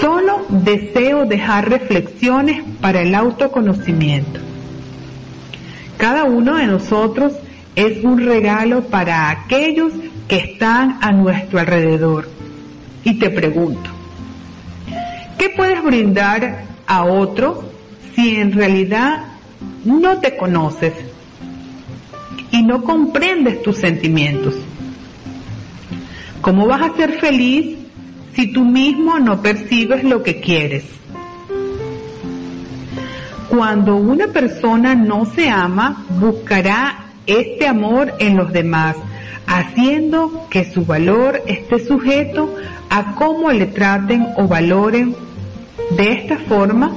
[0.00, 4.40] Solo deseo dejar reflexiones para el autoconocimiento.
[5.96, 7.32] Cada uno de nosotros
[7.74, 9.92] es un regalo para aquellos
[10.28, 12.28] que están a nuestro alrededor.
[13.04, 13.90] Y te pregunto,
[15.38, 17.64] ¿qué puedes brindar a otro
[18.14, 19.35] si en realidad
[19.84, 20.94] no te conoces
[22.50, 24.54] y no comprendes tus sentimientos?
[26.40, 27.76] ¿Cómo vas a ser feliz
[28.34, 30.84] si tú mismo no percibes lo que quieres?
[33.48, 38.96] Cuando una persona no se ama, buscará este amor en los demás,
[39.46, 42.54] haciendo que su valor esté sujeto
[42.90, 45.14] a cómo le traten o valoren.
[45.96, 46.92] De esta forma,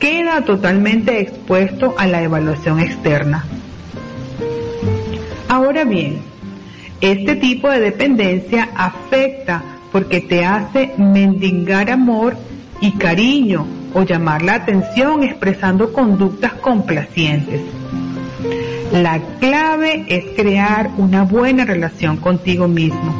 [0.00, 3.44] queda totalmente expuesto a la evaluación externa.
[5.48, 6.20] Ahora bien,
[7.00, 12.36] este tipo de dependencia afecta porque te hace mendigar amor
[12.80, 17.60] y cariño o llamar la atención expresando conductas complacientes.
[18.92, 23.14] La clave es crear una buena relación contigo mismo,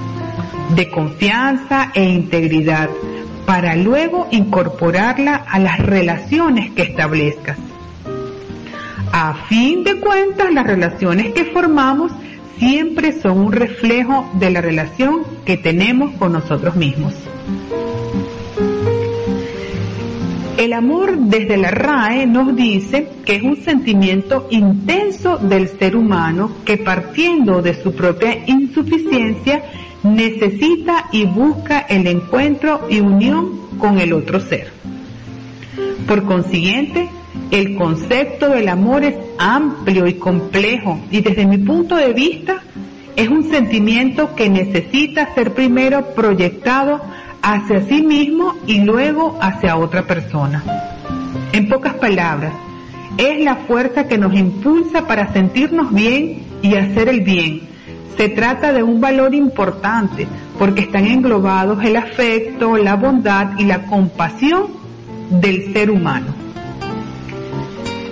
[0.74, 2.88] de confianza e integridad,
[3.50, 7.58] para luego incorporarla a las relaciones que establezcas.
[9.12, 12.12] A fin de cuentas, las relaciones que formamos
[12.58, 17.12] siempre son un reflejo de la relación que tenemos con nosotros mismos.
[20.56, 26.52] El amor desde la RAE nos dice que es un sentimiento intenso del ser humano
[26.64, 29.64] que partiendo de su propia insuficiencia
[30.02, 34.72] necesita y busca el encuentro y unión con el otro ser.
[36.06, 37.08] Por consiguiente,
[37.50, 42.62] el concepto del amor es amplio y complejo y desde mi punto de vista
[43.16, 47.00] es un sentimiento que necesita ser primero proyectado
[47.42, 50.62] hacia sí mismo y luego hacia otra persona.
[51.52, 52.52] En pocas palabras,
[53.18, 57.69] es la fuerza que nos impulsa para sentirnos bien y hacer el bien.
[58.16, 60.26] Se trata de un valor importante
[60.58, 64.66] porque están englobados el afecto, la bondad y la compasión
[65.30, 66.34] del ser humano.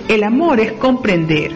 [0.07, 1.51] El amor es comprender,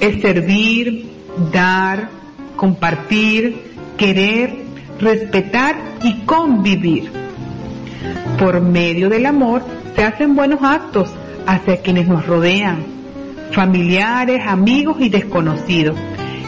[0.00, 1.10] es servir,
[1.52, 2.08] dar,
[2.56, 4.64] compartir, querer,
[4.98, 7.10] respetar y convivir.
[8.38, 9.62] Por medio del amor
[9.94, 11.10] se hacen buenos actos
[11.46, 12.78] hacia quienes nos rodean,
[13.52, 15.96] familiares, amigos y desconocidos,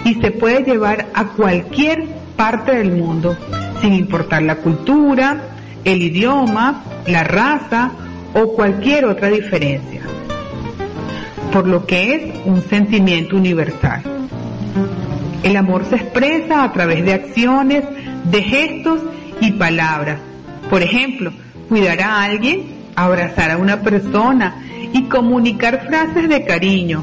[0.05, 2.05] y se puede llevar a cualquier
[2.37, 3.37] parte del mundo,
[3.81, 5.43] sin importar la cultura,
[5.85, 7.93] el idioma, la raza
[8.35, 10.03] o cualquier otra diferencia,
[11.53, 14.03] por lo que es un sentimiento universal.
[15.43, 17.85] El amor se expresa a través de acciones,
[18.25, 19.01] de gestos
[19.41, 20.19] y palabras.
[20.69, 21.33] Por ejemplo,
[21.69, 24.63] cuidar a alguien, abrazar a una persona
[24.93, 27.03] y comunicar frases de cariño.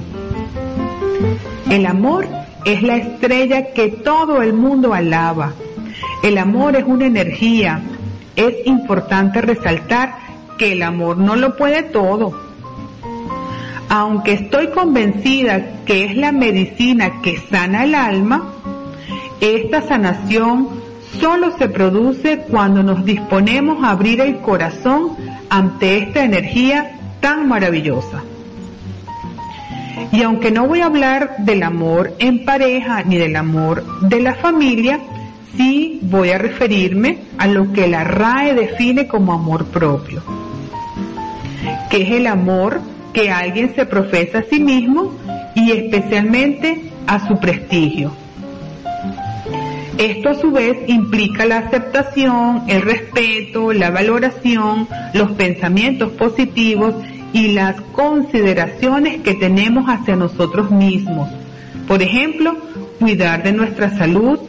[1.69, 2.28] El amor
[2.68, 5.53] es la estrella que todo el mundo alaba.
[6.22, 7.81] El amor es una energía.
[8.35, 10.15] Es importante resaltar
[10.57, 12.34] que el amor no lo puede todo.
[13.88, 18.52] Aunque estoy convencida que es la medicina que sana el alma,
[19.39, 20.68] esta sanación
[21.22, 25.15] solo se produce cuando nos disponemos a abrir el corazón
[25.49, 28.23] ante esta energía tan maravillosa.
[30.11, 34.35] Y aunque no voy a hablar del amor en pareja ni del amor de la
[34.35, 34.99] familia,
[35.55, 40.23] sí voy a referirme a lo que la RAE define como amor propio,
[41.89, 42.79] que es el amor
[43.13, 45.13] que alguien se profesa a sí mismo
[45.55, 48.11] y especialmente a su prestigio.
[49.97, 56.93] Esto a su vez implica la aceptación, el respeto, la valoración, los pensamientos positivos
[57.34, 61.30] y las consideraciones que tenemos hacia nosotros mismos.
[61.88, 62.58] Por ejemplo,
[62.99, 64.40] cuidar de nuestra salud,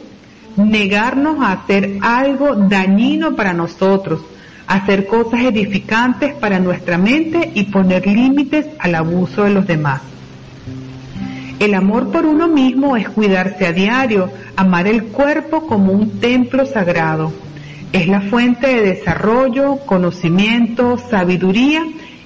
[0.57, 4.21] negarnos a hacer algo dañino para nosotros,
[4.67, 10.01] hacer cosas edificantes para nuestra mente y poner límites al abuso de los demás.
[11.59, 16.65] El amor por uno mismo es cuidarse a diario, amar el cuerpo como un templo
[16.65, 17.33] sagrado.
[17.91, 21.83] Es la fuente de desarrollo, conocimiento, sabiduría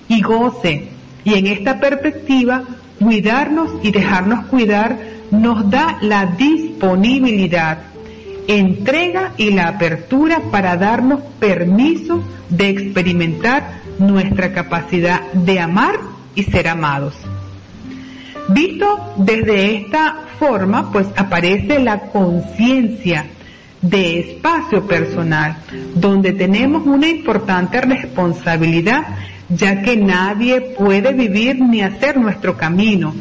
[0.07, 0.89] y goce.
[1.23, 2.63] Y en esta perspectiva,
[2.99, 4.97] cuidarnos y dejarnos cuidar
[5.31, 7.79] nos da la disponibilidad,
[8.47, 15.95] entrega y la apertura para darnos permiso de experimentar nuestra capacidad de amar
[16.35, 17.15] y ser amados.
[18.49, 23.25] Visto desde esta forma, pues aparece la conciencia
[23.81, 25.57] de espacio personal,
[25.95, 29.03] donde tenemos una importante responsabilidad,
[29.55, 33.13] ya que nadie puede vivir ni hacer nuestro camino,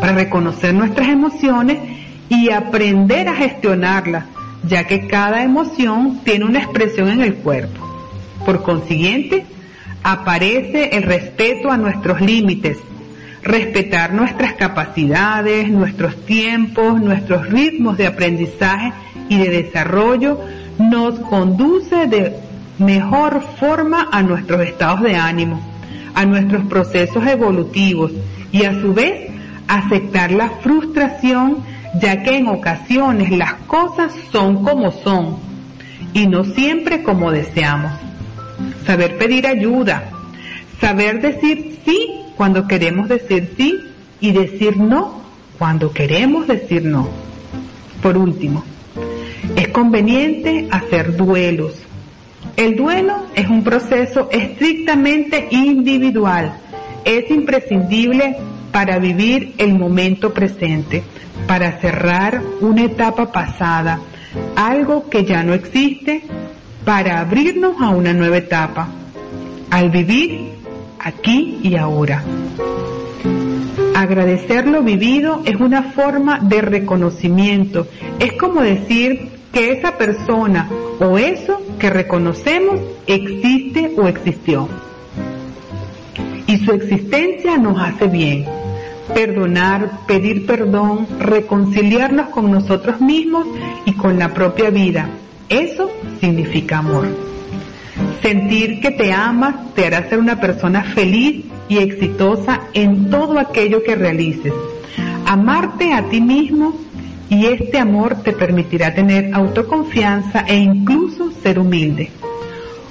[0.00, 1.78] para reconocer nuestras emociones
[2.28, 4.24] y aprender a gestionarlas,
[4.64, 7.86] ya que cada emoción tiene una expresión en el cuerpo.
[8.46, 9.44] Por consiguiente,
[10.02, 12.78] aparece el respeto a nuestros límites,
[13.42, 18.92] respetar nuestras capacidades, nuestros tiempos, nuestros ritmos de aprendizaje
[19.28, 20.40] y de desarrollo
[20.78, 22.36] nos conduce de
[22.78, 25.60] mejor forma a nuestros estados de ánimo,
[26.14, 28.12] a nuestros procesos evolutivos
[28.50, 29.30] y a su vez
[29.68, 31.58] aceptar la frustración
[32.00, 35.36] ya que en ocasiones las cosas son como son
[36.14, 37.92] y no siempre como deseamos.
[38.86, 40.04] Saber pedir ayuda,
[40.80, 43.78] saber decir sí cuando queremos decir sí
[44.20, 45.22] y decir no
[45.58, 47.08] cuando queremos decir no.
[48.02, 48.64] Por último,
[49.56, 51.74] es conveniente hacer duelos.
[52.56, 56.52] El duelo es un proceso estrictamente individual.
[57.04, 58.36] Es imprescindible
[58.70, 61.02] para vivir el momento presente,
[61.46, 64.00] para cerrar una etapa pasada,
[64.56, 66.22] algo que ya no existe,
[66.84, 68.88] para abrirnos a una nueva etapa,
[69.70, 70.52] al vivir
[70.98, 72.22] aquí y ahora.
[73.94, 77.86] Agradecer lo vivido es una forma de reconocimiento.
[78.18, 80.68] Es como decir que esa persona
[80.98, 84.68] o eso que reconocemos existe o existió.
[86.46, 88.46] Y su existencia nos hace bien.
[89.14, 93.46] Perdonar, pedir perdón, reconciliarnos con nosotros mismos
[93.84, 95.08] y con la propia vida.
[95.48, 97.06] Eso significa amor.
[98.22, 103.82] Sentir que te amas te hará ser una persona feliz y exitosa en todo aquello
[103.82, 104.52] que realices.
[105.26, 106.74] Amarte a ti mismo
[107.32, 112.10] y este amor te permitirá tener autoconfianza e incluso ser humilde.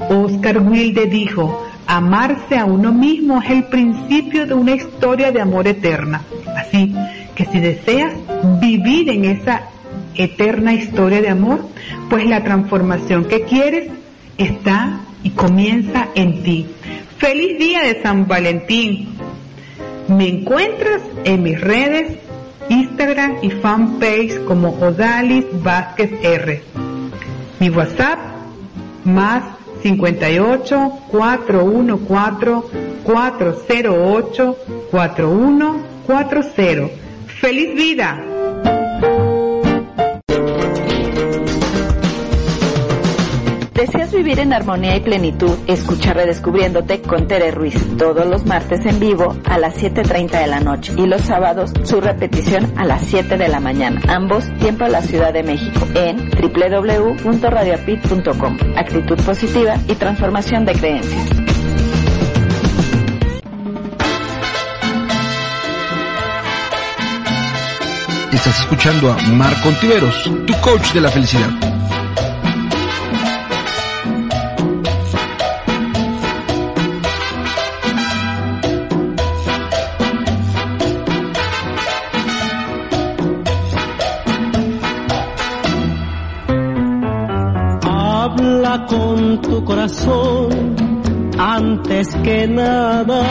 [0.10, 5.68] Oscar Wilde dijo, amarse a uno mismo es el principio de una historia de amor
[5.68, 6.24] eterna.
[6.58, 6.92] Así
[7.36, 8.16] que si deseas
[8.60, 9.62] vivir en esa
[10.16, 11.64] eterna historia de amor,
[12.10, 13.92] pues la transformación que quieres
[14.40, 16.66] está y comienza en ti.
[17.20, 19.10] Feliz día de San Valentín.
[20.08, 22.18] Me encuentras en mis redes
[22.70, 26.64] Instagram y fanpage como Odalis Vázquez R.
[27.60, 28.20] Mi WhatsApp
[29.04, 29.44] más
[29.82, 34.58] 58 414 408
[34.92, 36.90] 4140.
[37.40, 38.31] ¡Feliz vida!
[43.82, 45.58] ¿Deseas vivir en armonía y plenitud?
[45.66, 50.60] Escucha Redescubriéndote con Tere Ruiz todos los martes en vivo a las 7.30 de la
[50.60, 54.90] noche y los sábados su repetición a las 7 de la mañana, ambos tiempo a
[54.90, 58.58] la Ciudad de México en www.radioapit.com.
[58.76, 61.32] Actitud positiva y transformación de creencias.
[68.32, 71.50] Estás escuchando a Marco Ontiveros, tu coach de la felicidad.
[89.40, 90.76] Tu corazón
[91.38, 93.24] antes que nada.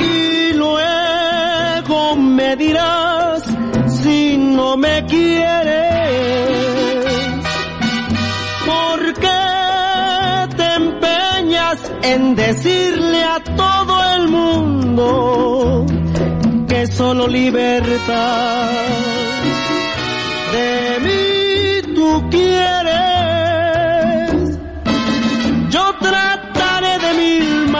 [0.00, 3.42] Y luego me dirás
[3.88, 5.84] si no me quieres.
[8.64, 15.84] ¿Por qué te empeñas en decirle a todo el mundo
[16.68, 18.70] que solo libertad
[20.52, 22.85] de mí tú quieres.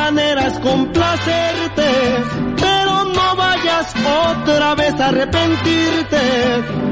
[0.07, 1.91] Mil maneras complacerte,
[2.61, 3.93] pero no vayas
[4.31, 6.19] otra vez a arrepentirte.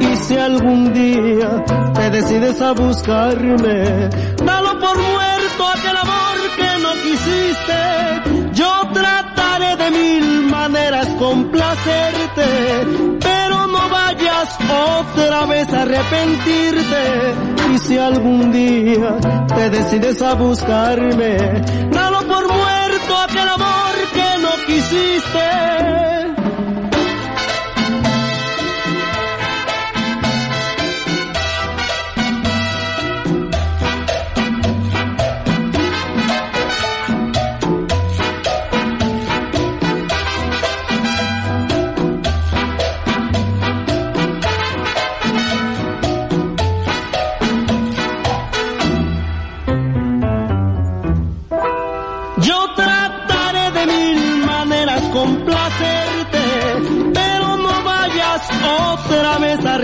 [0.00, 1.64] Y si algún día
[1.94, 4.08] te decides a buscarme,
[4.44, 8.52] dalo por muerto aquel amor que no quisiste.
[8.52, 12.46] Yo trataré de mil maneras complacerte,
[13.20, 14.58] pero no vayas
[14.98, 17.34] otra vez a arrepentirte.
[17.74, 19.16] Y si algún día
[19.54, 21.36] te decides a buscarme,
[21.90, 22.83] dalo por muerto
[23.24, 26.43] aquel amor que no quisiste.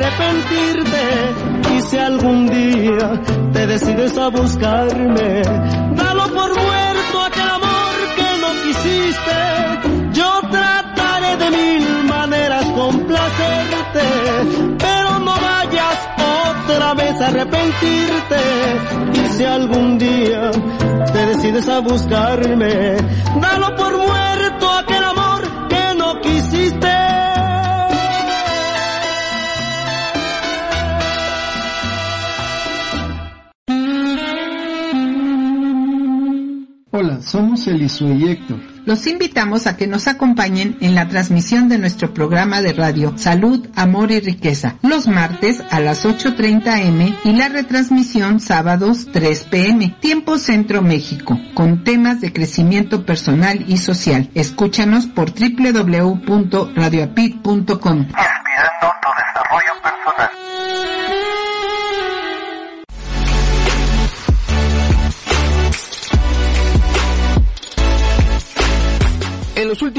[0.00, 1.76] Arrepentirte.
[1.76, 3.20] Y si algún día
[3.52, 5.42] te decides a buscarme,
[5.94, 10.12] dalo por muerto aquel amor que no quisiste.
[10.12, 14.06] Yo trataré de mil maneras complacerte,
[14.78, 15.98] pero no vayas
[16.64, 18.40] otra vez a arrepentirte.
[19.14, 20.50] Y si algún día
[21.12, 22.96] te decides a buscarme,
[23.40, 25.09] dalo por muerto aquel amor
[37.02, 38.60] Hola, somos Elisue y Héctor.
[38.84, 43.66] Los invitamos a que nos acompañen en la transmisión de nuestro programa de radio Salud,
[43.74, 49.96] Amor y Riqueza, los martes a las 8.30 m y la retransmisión sábados 3 pm,
[49.98, 54.28] tiempo Centro México, con temas de crecimiento personal y social.
[54.34, 58.00] Escúchanos por www.radioapit.com.
[58.00, 58.92] Inspirando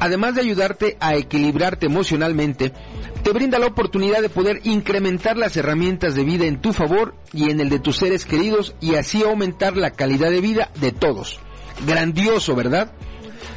[0.00, 2.72] además de ayudarte a equilibrarte emocionalmente,
[3.22, 7.50] te brinda la oportunidad de poder incrementar las herramientas de vida en tu favor y
[7.50, 11.38] en el de tus seres queridos y así aumentar la calidad de vida de todos.
[11.86, 12.92] Grandioso, ¿verdad?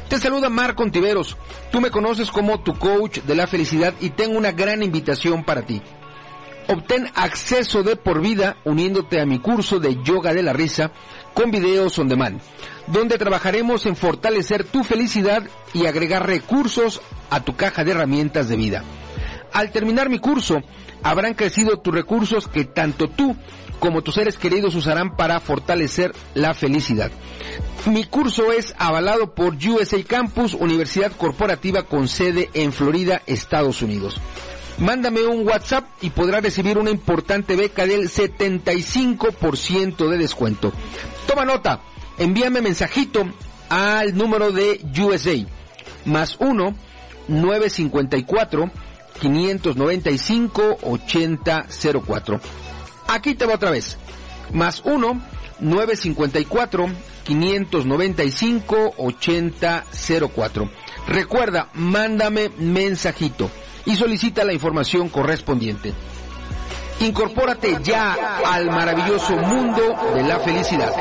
[0.08, 1.36] Te saluda Marco Ontiveros.
[1.72, 5.62] Tú me conoces como tu coach de la felicidad y tengo una gran invitación para
[5.62, 5.82] ti.
[6.66, 10.90] Obtén acceso de por vida uniéndote a mi curso de yoga de la risa
[11.34, 12.40] con videos on demand,
[12.86, 15.42] donde trabajaremos en fortalecer tu felicidad
[15.74, 18.82] y agregar recursos a tu caja de herramientas de vida.
[19.52, 20.62] Al terminar mi curso,
[21.02, 23.36] habrán crecido tus recursos que tanto tú
[23.78, 27.10] como tus seres queridos usarán para fortalecer la felicidad.
[27.86, 34.20] Mi curso es avalado por USA Campus, Universidad Corporativa con sede en Florida, Estados Unidos.
[34.78, 40.72] Mándame un WhatsApp y podrás recibir una importante beca del 75% de descuento.
[41.26, 41.80] Toma nota,
[42.18, 43.24] envíame mensajito
[43.68, 45.36] al número de USA,
[46.04, 46.74] más 1
[47.28, 48.70] 954
[49.20, 52.40] 595 8004.
[53.06, 53.96] Aquí te va otra vez,
[54.52, 55.22] más 1
[55.60, 56.86] 954
[57.24, 60.70] 595 8004.
[61.06, 63.50] Recuerda, mándame mensajito
[63.84, 65.92] y solicita la información correspondiente.
[67.00, 69.82] Incorpórate ya al maravilloso mundo
[70.14, 70.92] de la felicidad.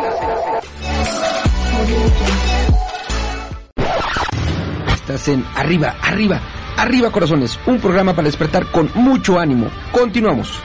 [4.93, 6.41] Estás en Arriba, Arriba,
[6.77, 9.69] Arriba Corazones, un programa para despertar con mucho ánimo.
[9.91, 10.61] Continuamos.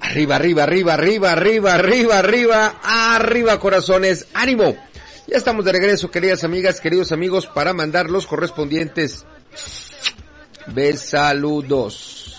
[0.00, 4.74] Arriba, arriba, arriba, arriba, arriba, arriba, arriba, arriba, corazones, ánimo.
[5.26, 9.26] Ya estamos de regreso, queridas amigas, queridos amigos, para mandar los correspondientes
[10.68, 12.38] besaludos.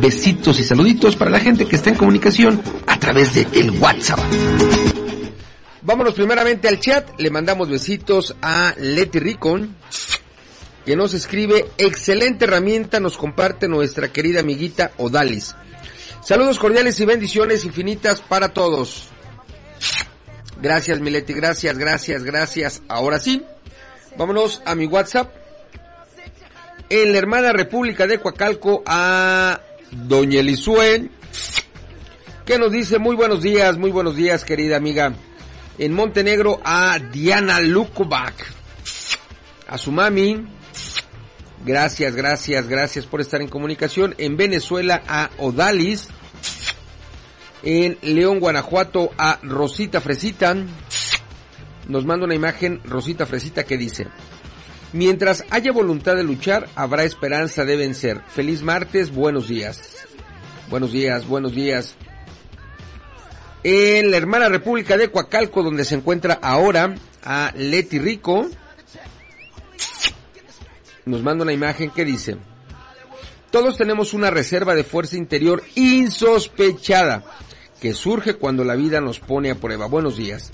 [0.00, 4.18] Besitos y saluditos para la gente que está en comunicación a través de el WhatsApp.
[5.84, 9.74] Vámonos primeramente al chat, le mandamos besitos a Leti Ricon,
[10.86, 15.56] que nos escribe, excelente herramienta nos comparte nuestra querida amiguita Odalis.
[16.22, 19.08] Saludos cordiales y bendiciones infinitas para todos.
[20.60, 22.82] Gracias Mileti, gracias, gracias, gracias.
[22.86, 23.42] Ahora sí,
[24.16, 25.34] vámonos a mi WhatsApp.
[26.90, 29.60] En la hermana República de Coacalco a
[29.90, 31.10] Doña Elisuen,
[32.46, 35.12] que nos dice muy buenos días, muy buenos días querida amiga.
[35.78, 38.34] En Montenegro a Diana Lukovac,
[39.68, 40.46] a su mami,
[41.64, 44.14] Gracias, gracias, gracias por estar en comunicación.
[44.18, 46.08] En Venezuela a Odalis.
[47.62, 50.56] En León, Guanajuato a Rosita Fresita.
[51.86, 54.08] Nos manda una imagen Rosita Fresita que dice,
[54.92, 58.22] mientras haya voluntad de luchar, habrá esperanza de vencer.
[58.26, 60.06] Feliz martes, buenos días.
[60.68, 61.94] Buenos días, buenos días.
[63.64, 66.94] En la hermana República de Coacalco, donde se encuentra ahora
[67.24, 68.48] a Leti Rico
[71.04, 72.36] nos manda una imagen que dice,
[73.50, 77.24] todos tenemos una reserva de fuerza interior insospechada
[77.80, 79.86] que surge cuando la vida nos pone a prueba.
[79.86, 80.52] Buenos días.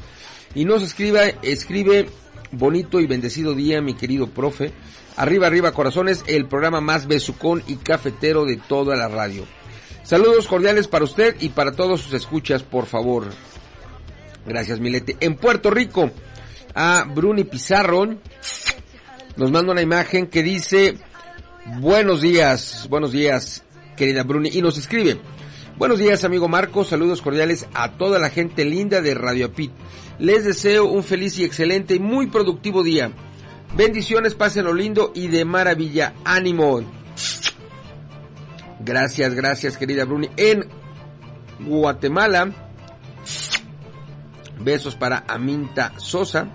[0.55, 2.09] Y nos escribe, escribe
[2.51, 4.73] bonito y bendecido día, mi querido profe.
[5.17, 9.45] Arriba, arriba, corazones, el programa más besucón y cafetero de toda la radio.
[10.09, 13.27] Saludos cordiales para usted y para todos sus escuchas, por favor.
[14.47, 15.19] Gracias, Milete.
[15.21, 16.11] En Puerto Rico,
[16.75, 18.17] a Bruni Pizarro,
[19.37, 20.97] nos manda una imagen que dice,
[21.79, 23.65] buenos días, buenos días,
[23.99, 25.21] querida Bruni, y nos escribe,
[25.77, 29.73] buenos días, amigo Marco, saludos cordiales a toda la gente linda de Radio Pit.
[30.19, 33.13] Les deseo un feliz y excelente y muy productivo día.
[33.77, 36.15] Bendiciones, pásenlo lindo y de maravilla.
[36.25, 36.81] Ánimo.
[38.89, 40.31] Gracias, gracias, querida Bruni.
[40.39, 40.65] En
[41.60, 42.51] Guatemala,
[44.60, 46.48] besos para Aminta Sosa,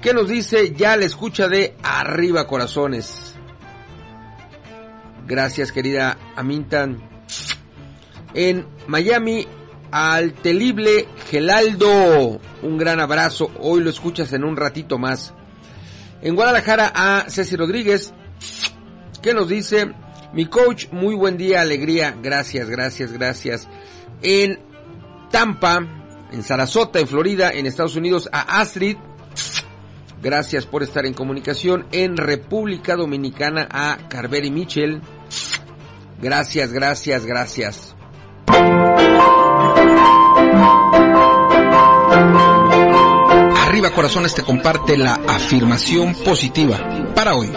[0.00, 3.34] que nos dice ya la escucha de Arriba Corazones.
[5.26, 6.88] Gracias, querida Aminta.
[8.32, 9.48] En Miami,
[9.90, 13.50] al telible Gelaldo, un gran abrazo.
[13.58, 15.34] Hoy lo escuchas en un ratito más.
[16.22, 18.14] En Guadalajara a Ceci Rodríguez,
[19.20, 19.92] que nos dice,
[20.36, 23.66] mi coach, muy buen día, alegría, gracias, gracias, gracias.
[24.20, 24.60] En
[25.30, 25.78] Tampa,
[26.30, 28.98] en Sarasota, en Florida, en Estados Unidos, a Astrid,
[30.22, 31.86] gracias por estar en comunicación.
[31.90, 35.00] En República Dominicana a Carveri Michel,
[36.20, 37.96] gracias, gracias, gracias.
[43.66, 46.78] Arriba Corazones te comparte la afirmación positiva
[47.14, 47.50] para hoy.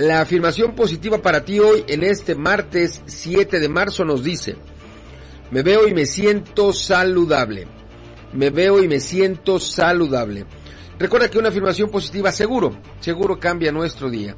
[0.00, 4.56] La afirmación positiva para ti hoy en este martes 7 de marzo nos dice,
[5.50, 7.66] me veo y me siento saludable.
[8.32, 10.46] Me veo y me siento saludable.
[10.98, 14.36] Recuerda que una afirmación positiva seguro, seguro cambia nuestro día.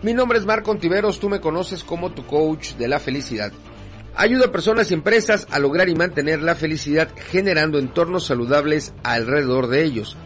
[0.00, 3.52] Mi nombre es Marco Ontiveros, tú me conoces como tu coach de la felicidad.
[4.16, 9.66] Ayuda a personas y empresas a lograr y mantener la felicidad generando entornos saludables alrededor
[9.66, 10.16] de ellos.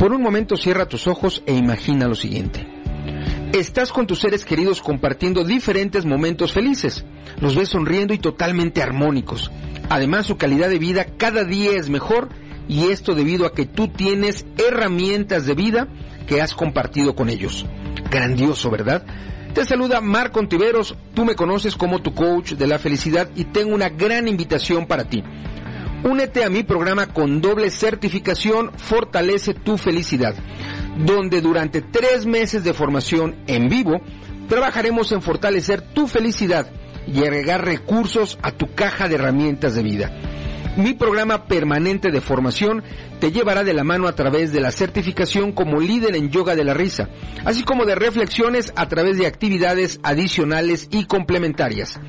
[0.00, 2.66] Por un momento cierra tus ojos e imagina lo siguiente.
[3.52, 7.04] Estás con tus seres queridos compartiendo diferentes momentos felices.
[7.38, 9.50] Los ves sonriendo y totalmente armónicos.
[9.90, 12.30] Además, su calidad de vida cada día es mejor
[12.66, 15.86] y esto debido a que tú tienes herramientas de vida
[16.26, 17.66] que has compartido con ellos.
[18.10, 19.04] Grandioso, ¿verdad?
[19.52, 23.74] Te saluda Marco Ontiveros, tú me conoces como tu coach de la felicidad y tengo
[23.74, 25.22] una gran invitación para ti.
[26.02, 30.34] Únete a mi programa con doble certificación Fortalece tu Felicidad,
[30.96, 34.00] donde durante tres meses de formación en vivo
[34.48, 36.72] trabajaremos en fortalecer tu felicidad
[37.06, 40.10] y agregar recursos a tu caja de herramientas de vida.
[40.76, 42.82] Mi programa permanente de formación
[43.18, 46.64] te llevará de la mano a través de la certificación como líder en yoga de
[46.64, 47.10] la risa,
[47.44, 52.00] así como de reflexiones a través de actividades adicionales y complementarias.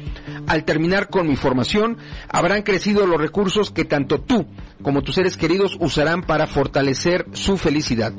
[0.48, 1.98] Al terminar con mi formación,
[2.30, 4.48] habrán crecido los recursos que tanto tú
[4.82, 8.14] como tus seres queridos usarán para fortalecer su felicidad.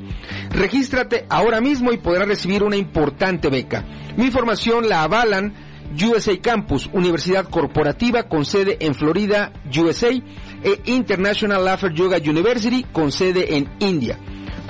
[0.49, 3.85] Regístrate ahora mismo y podrás recibir una importante beca.
[4.17, 5.53] Mi formación la avalan
[5.93, 13.11] USA Campus, Universidad Corporativa con sede en Florida, USA, e International Laughter Yoga University con
[13.11, 14.17] sede en India.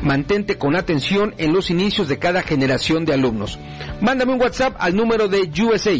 [0.01, 3.57] Mantente con atención en los inicios de cada generación de alumnos.
[4.01, 5.93] Mándame un WhatsApp al número de USA,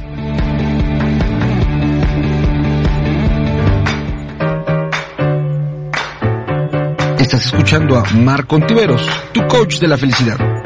[7.29, 10.58] Estás escuchando a Marco Ontiveros, tu coach de la felicidad.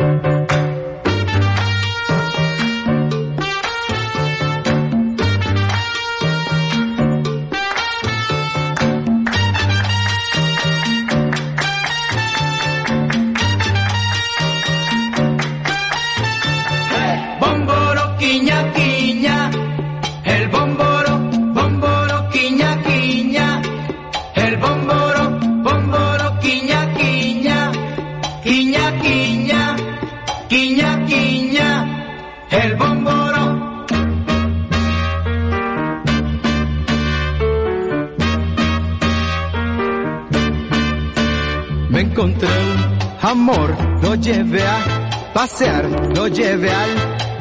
[43.52, 45.84] Amor, lo llevé a pasear,
[46.16, 46.90] lo llevé al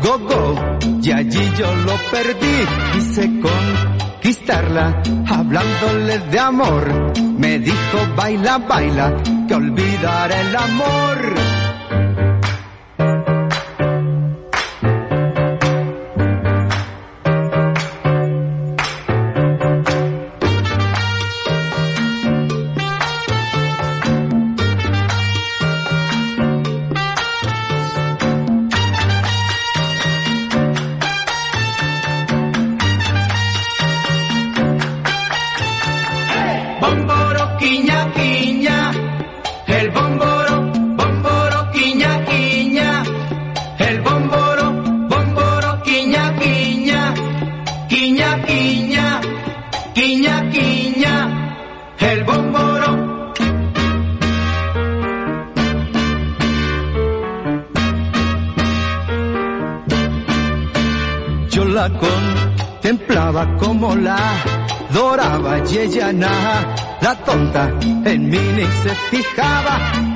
[0.04, 0.56] go-go
[1.02, 2.66] y allí yo lo perdí.
[2.94, 7.14] Quise conquistarla, hablándole de amor.
[7.38, 9.16] Me dijo baila, baila,
[9.48, 11.31] que olvidar el amor.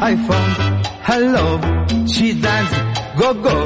[0.01, 2.73] I found I love, she dance
[3.19, 3.57] go go.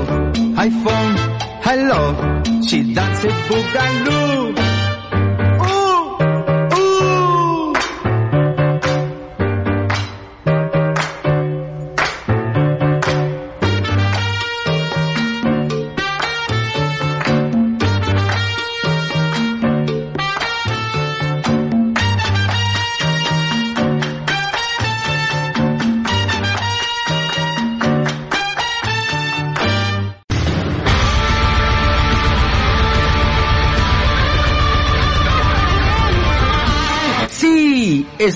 [0.58, 1.18] I found
[1.66, 4.19] I love, she dance boogaloo.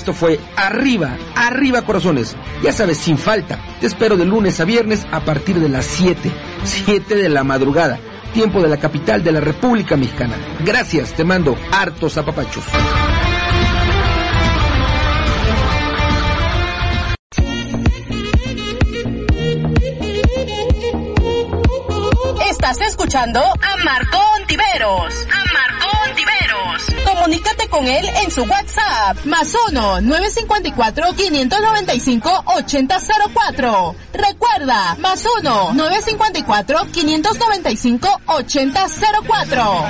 [0.04, 2.36] Esto fue Arriba, Arriba Corazones.
[2.62, 3.58] Ya sabes, sin falta.
[3.80, 6.30] Te espero de lunes a viernes a partir de las 7,
[6.66, 7.98] 7 de la madrugada,
[8.34, 10.36] tiempo de la capital de la República Mexicana.
[10.66, 12.66] Gracias, te mando hartos apapachos.
[22.50, 25.43] Estás escuchando a Marco Ontiveros.
[27.06, 29.26] Comunícate con él en su WhatsApp.
[29.26, 33.96] Más 1 954 595 8004.
[34.14, 39.86] Recuerda, más 1 954 595 8004.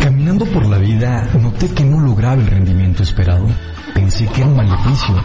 [0.00, 3.46] Caminando por la vida, noté que no lograba el rendimiento esperado.
[3.94, 5.24] Pensé que era un maleficio.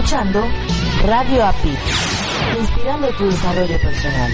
[0.00, 0.42] Escuchando
[1.04, 1.76] Radio API,
[2.58, 4.32] inspirando tu desarrollo personal.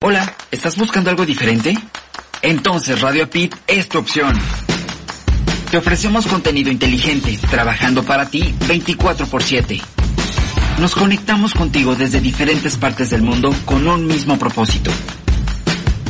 [0.00, 1.78] Hola, ¿estás buscando algo diferente?
[2.42, 4.36] Entonces Radio Pit es tu opción.
[5.70, 9.80] Te ofrecemos contenido inteligente, trabajando para ti 24 por 7.
[10.80, 14.90] Nos conectamos contigo desde diferentes partes del mundo con un mismo propósito.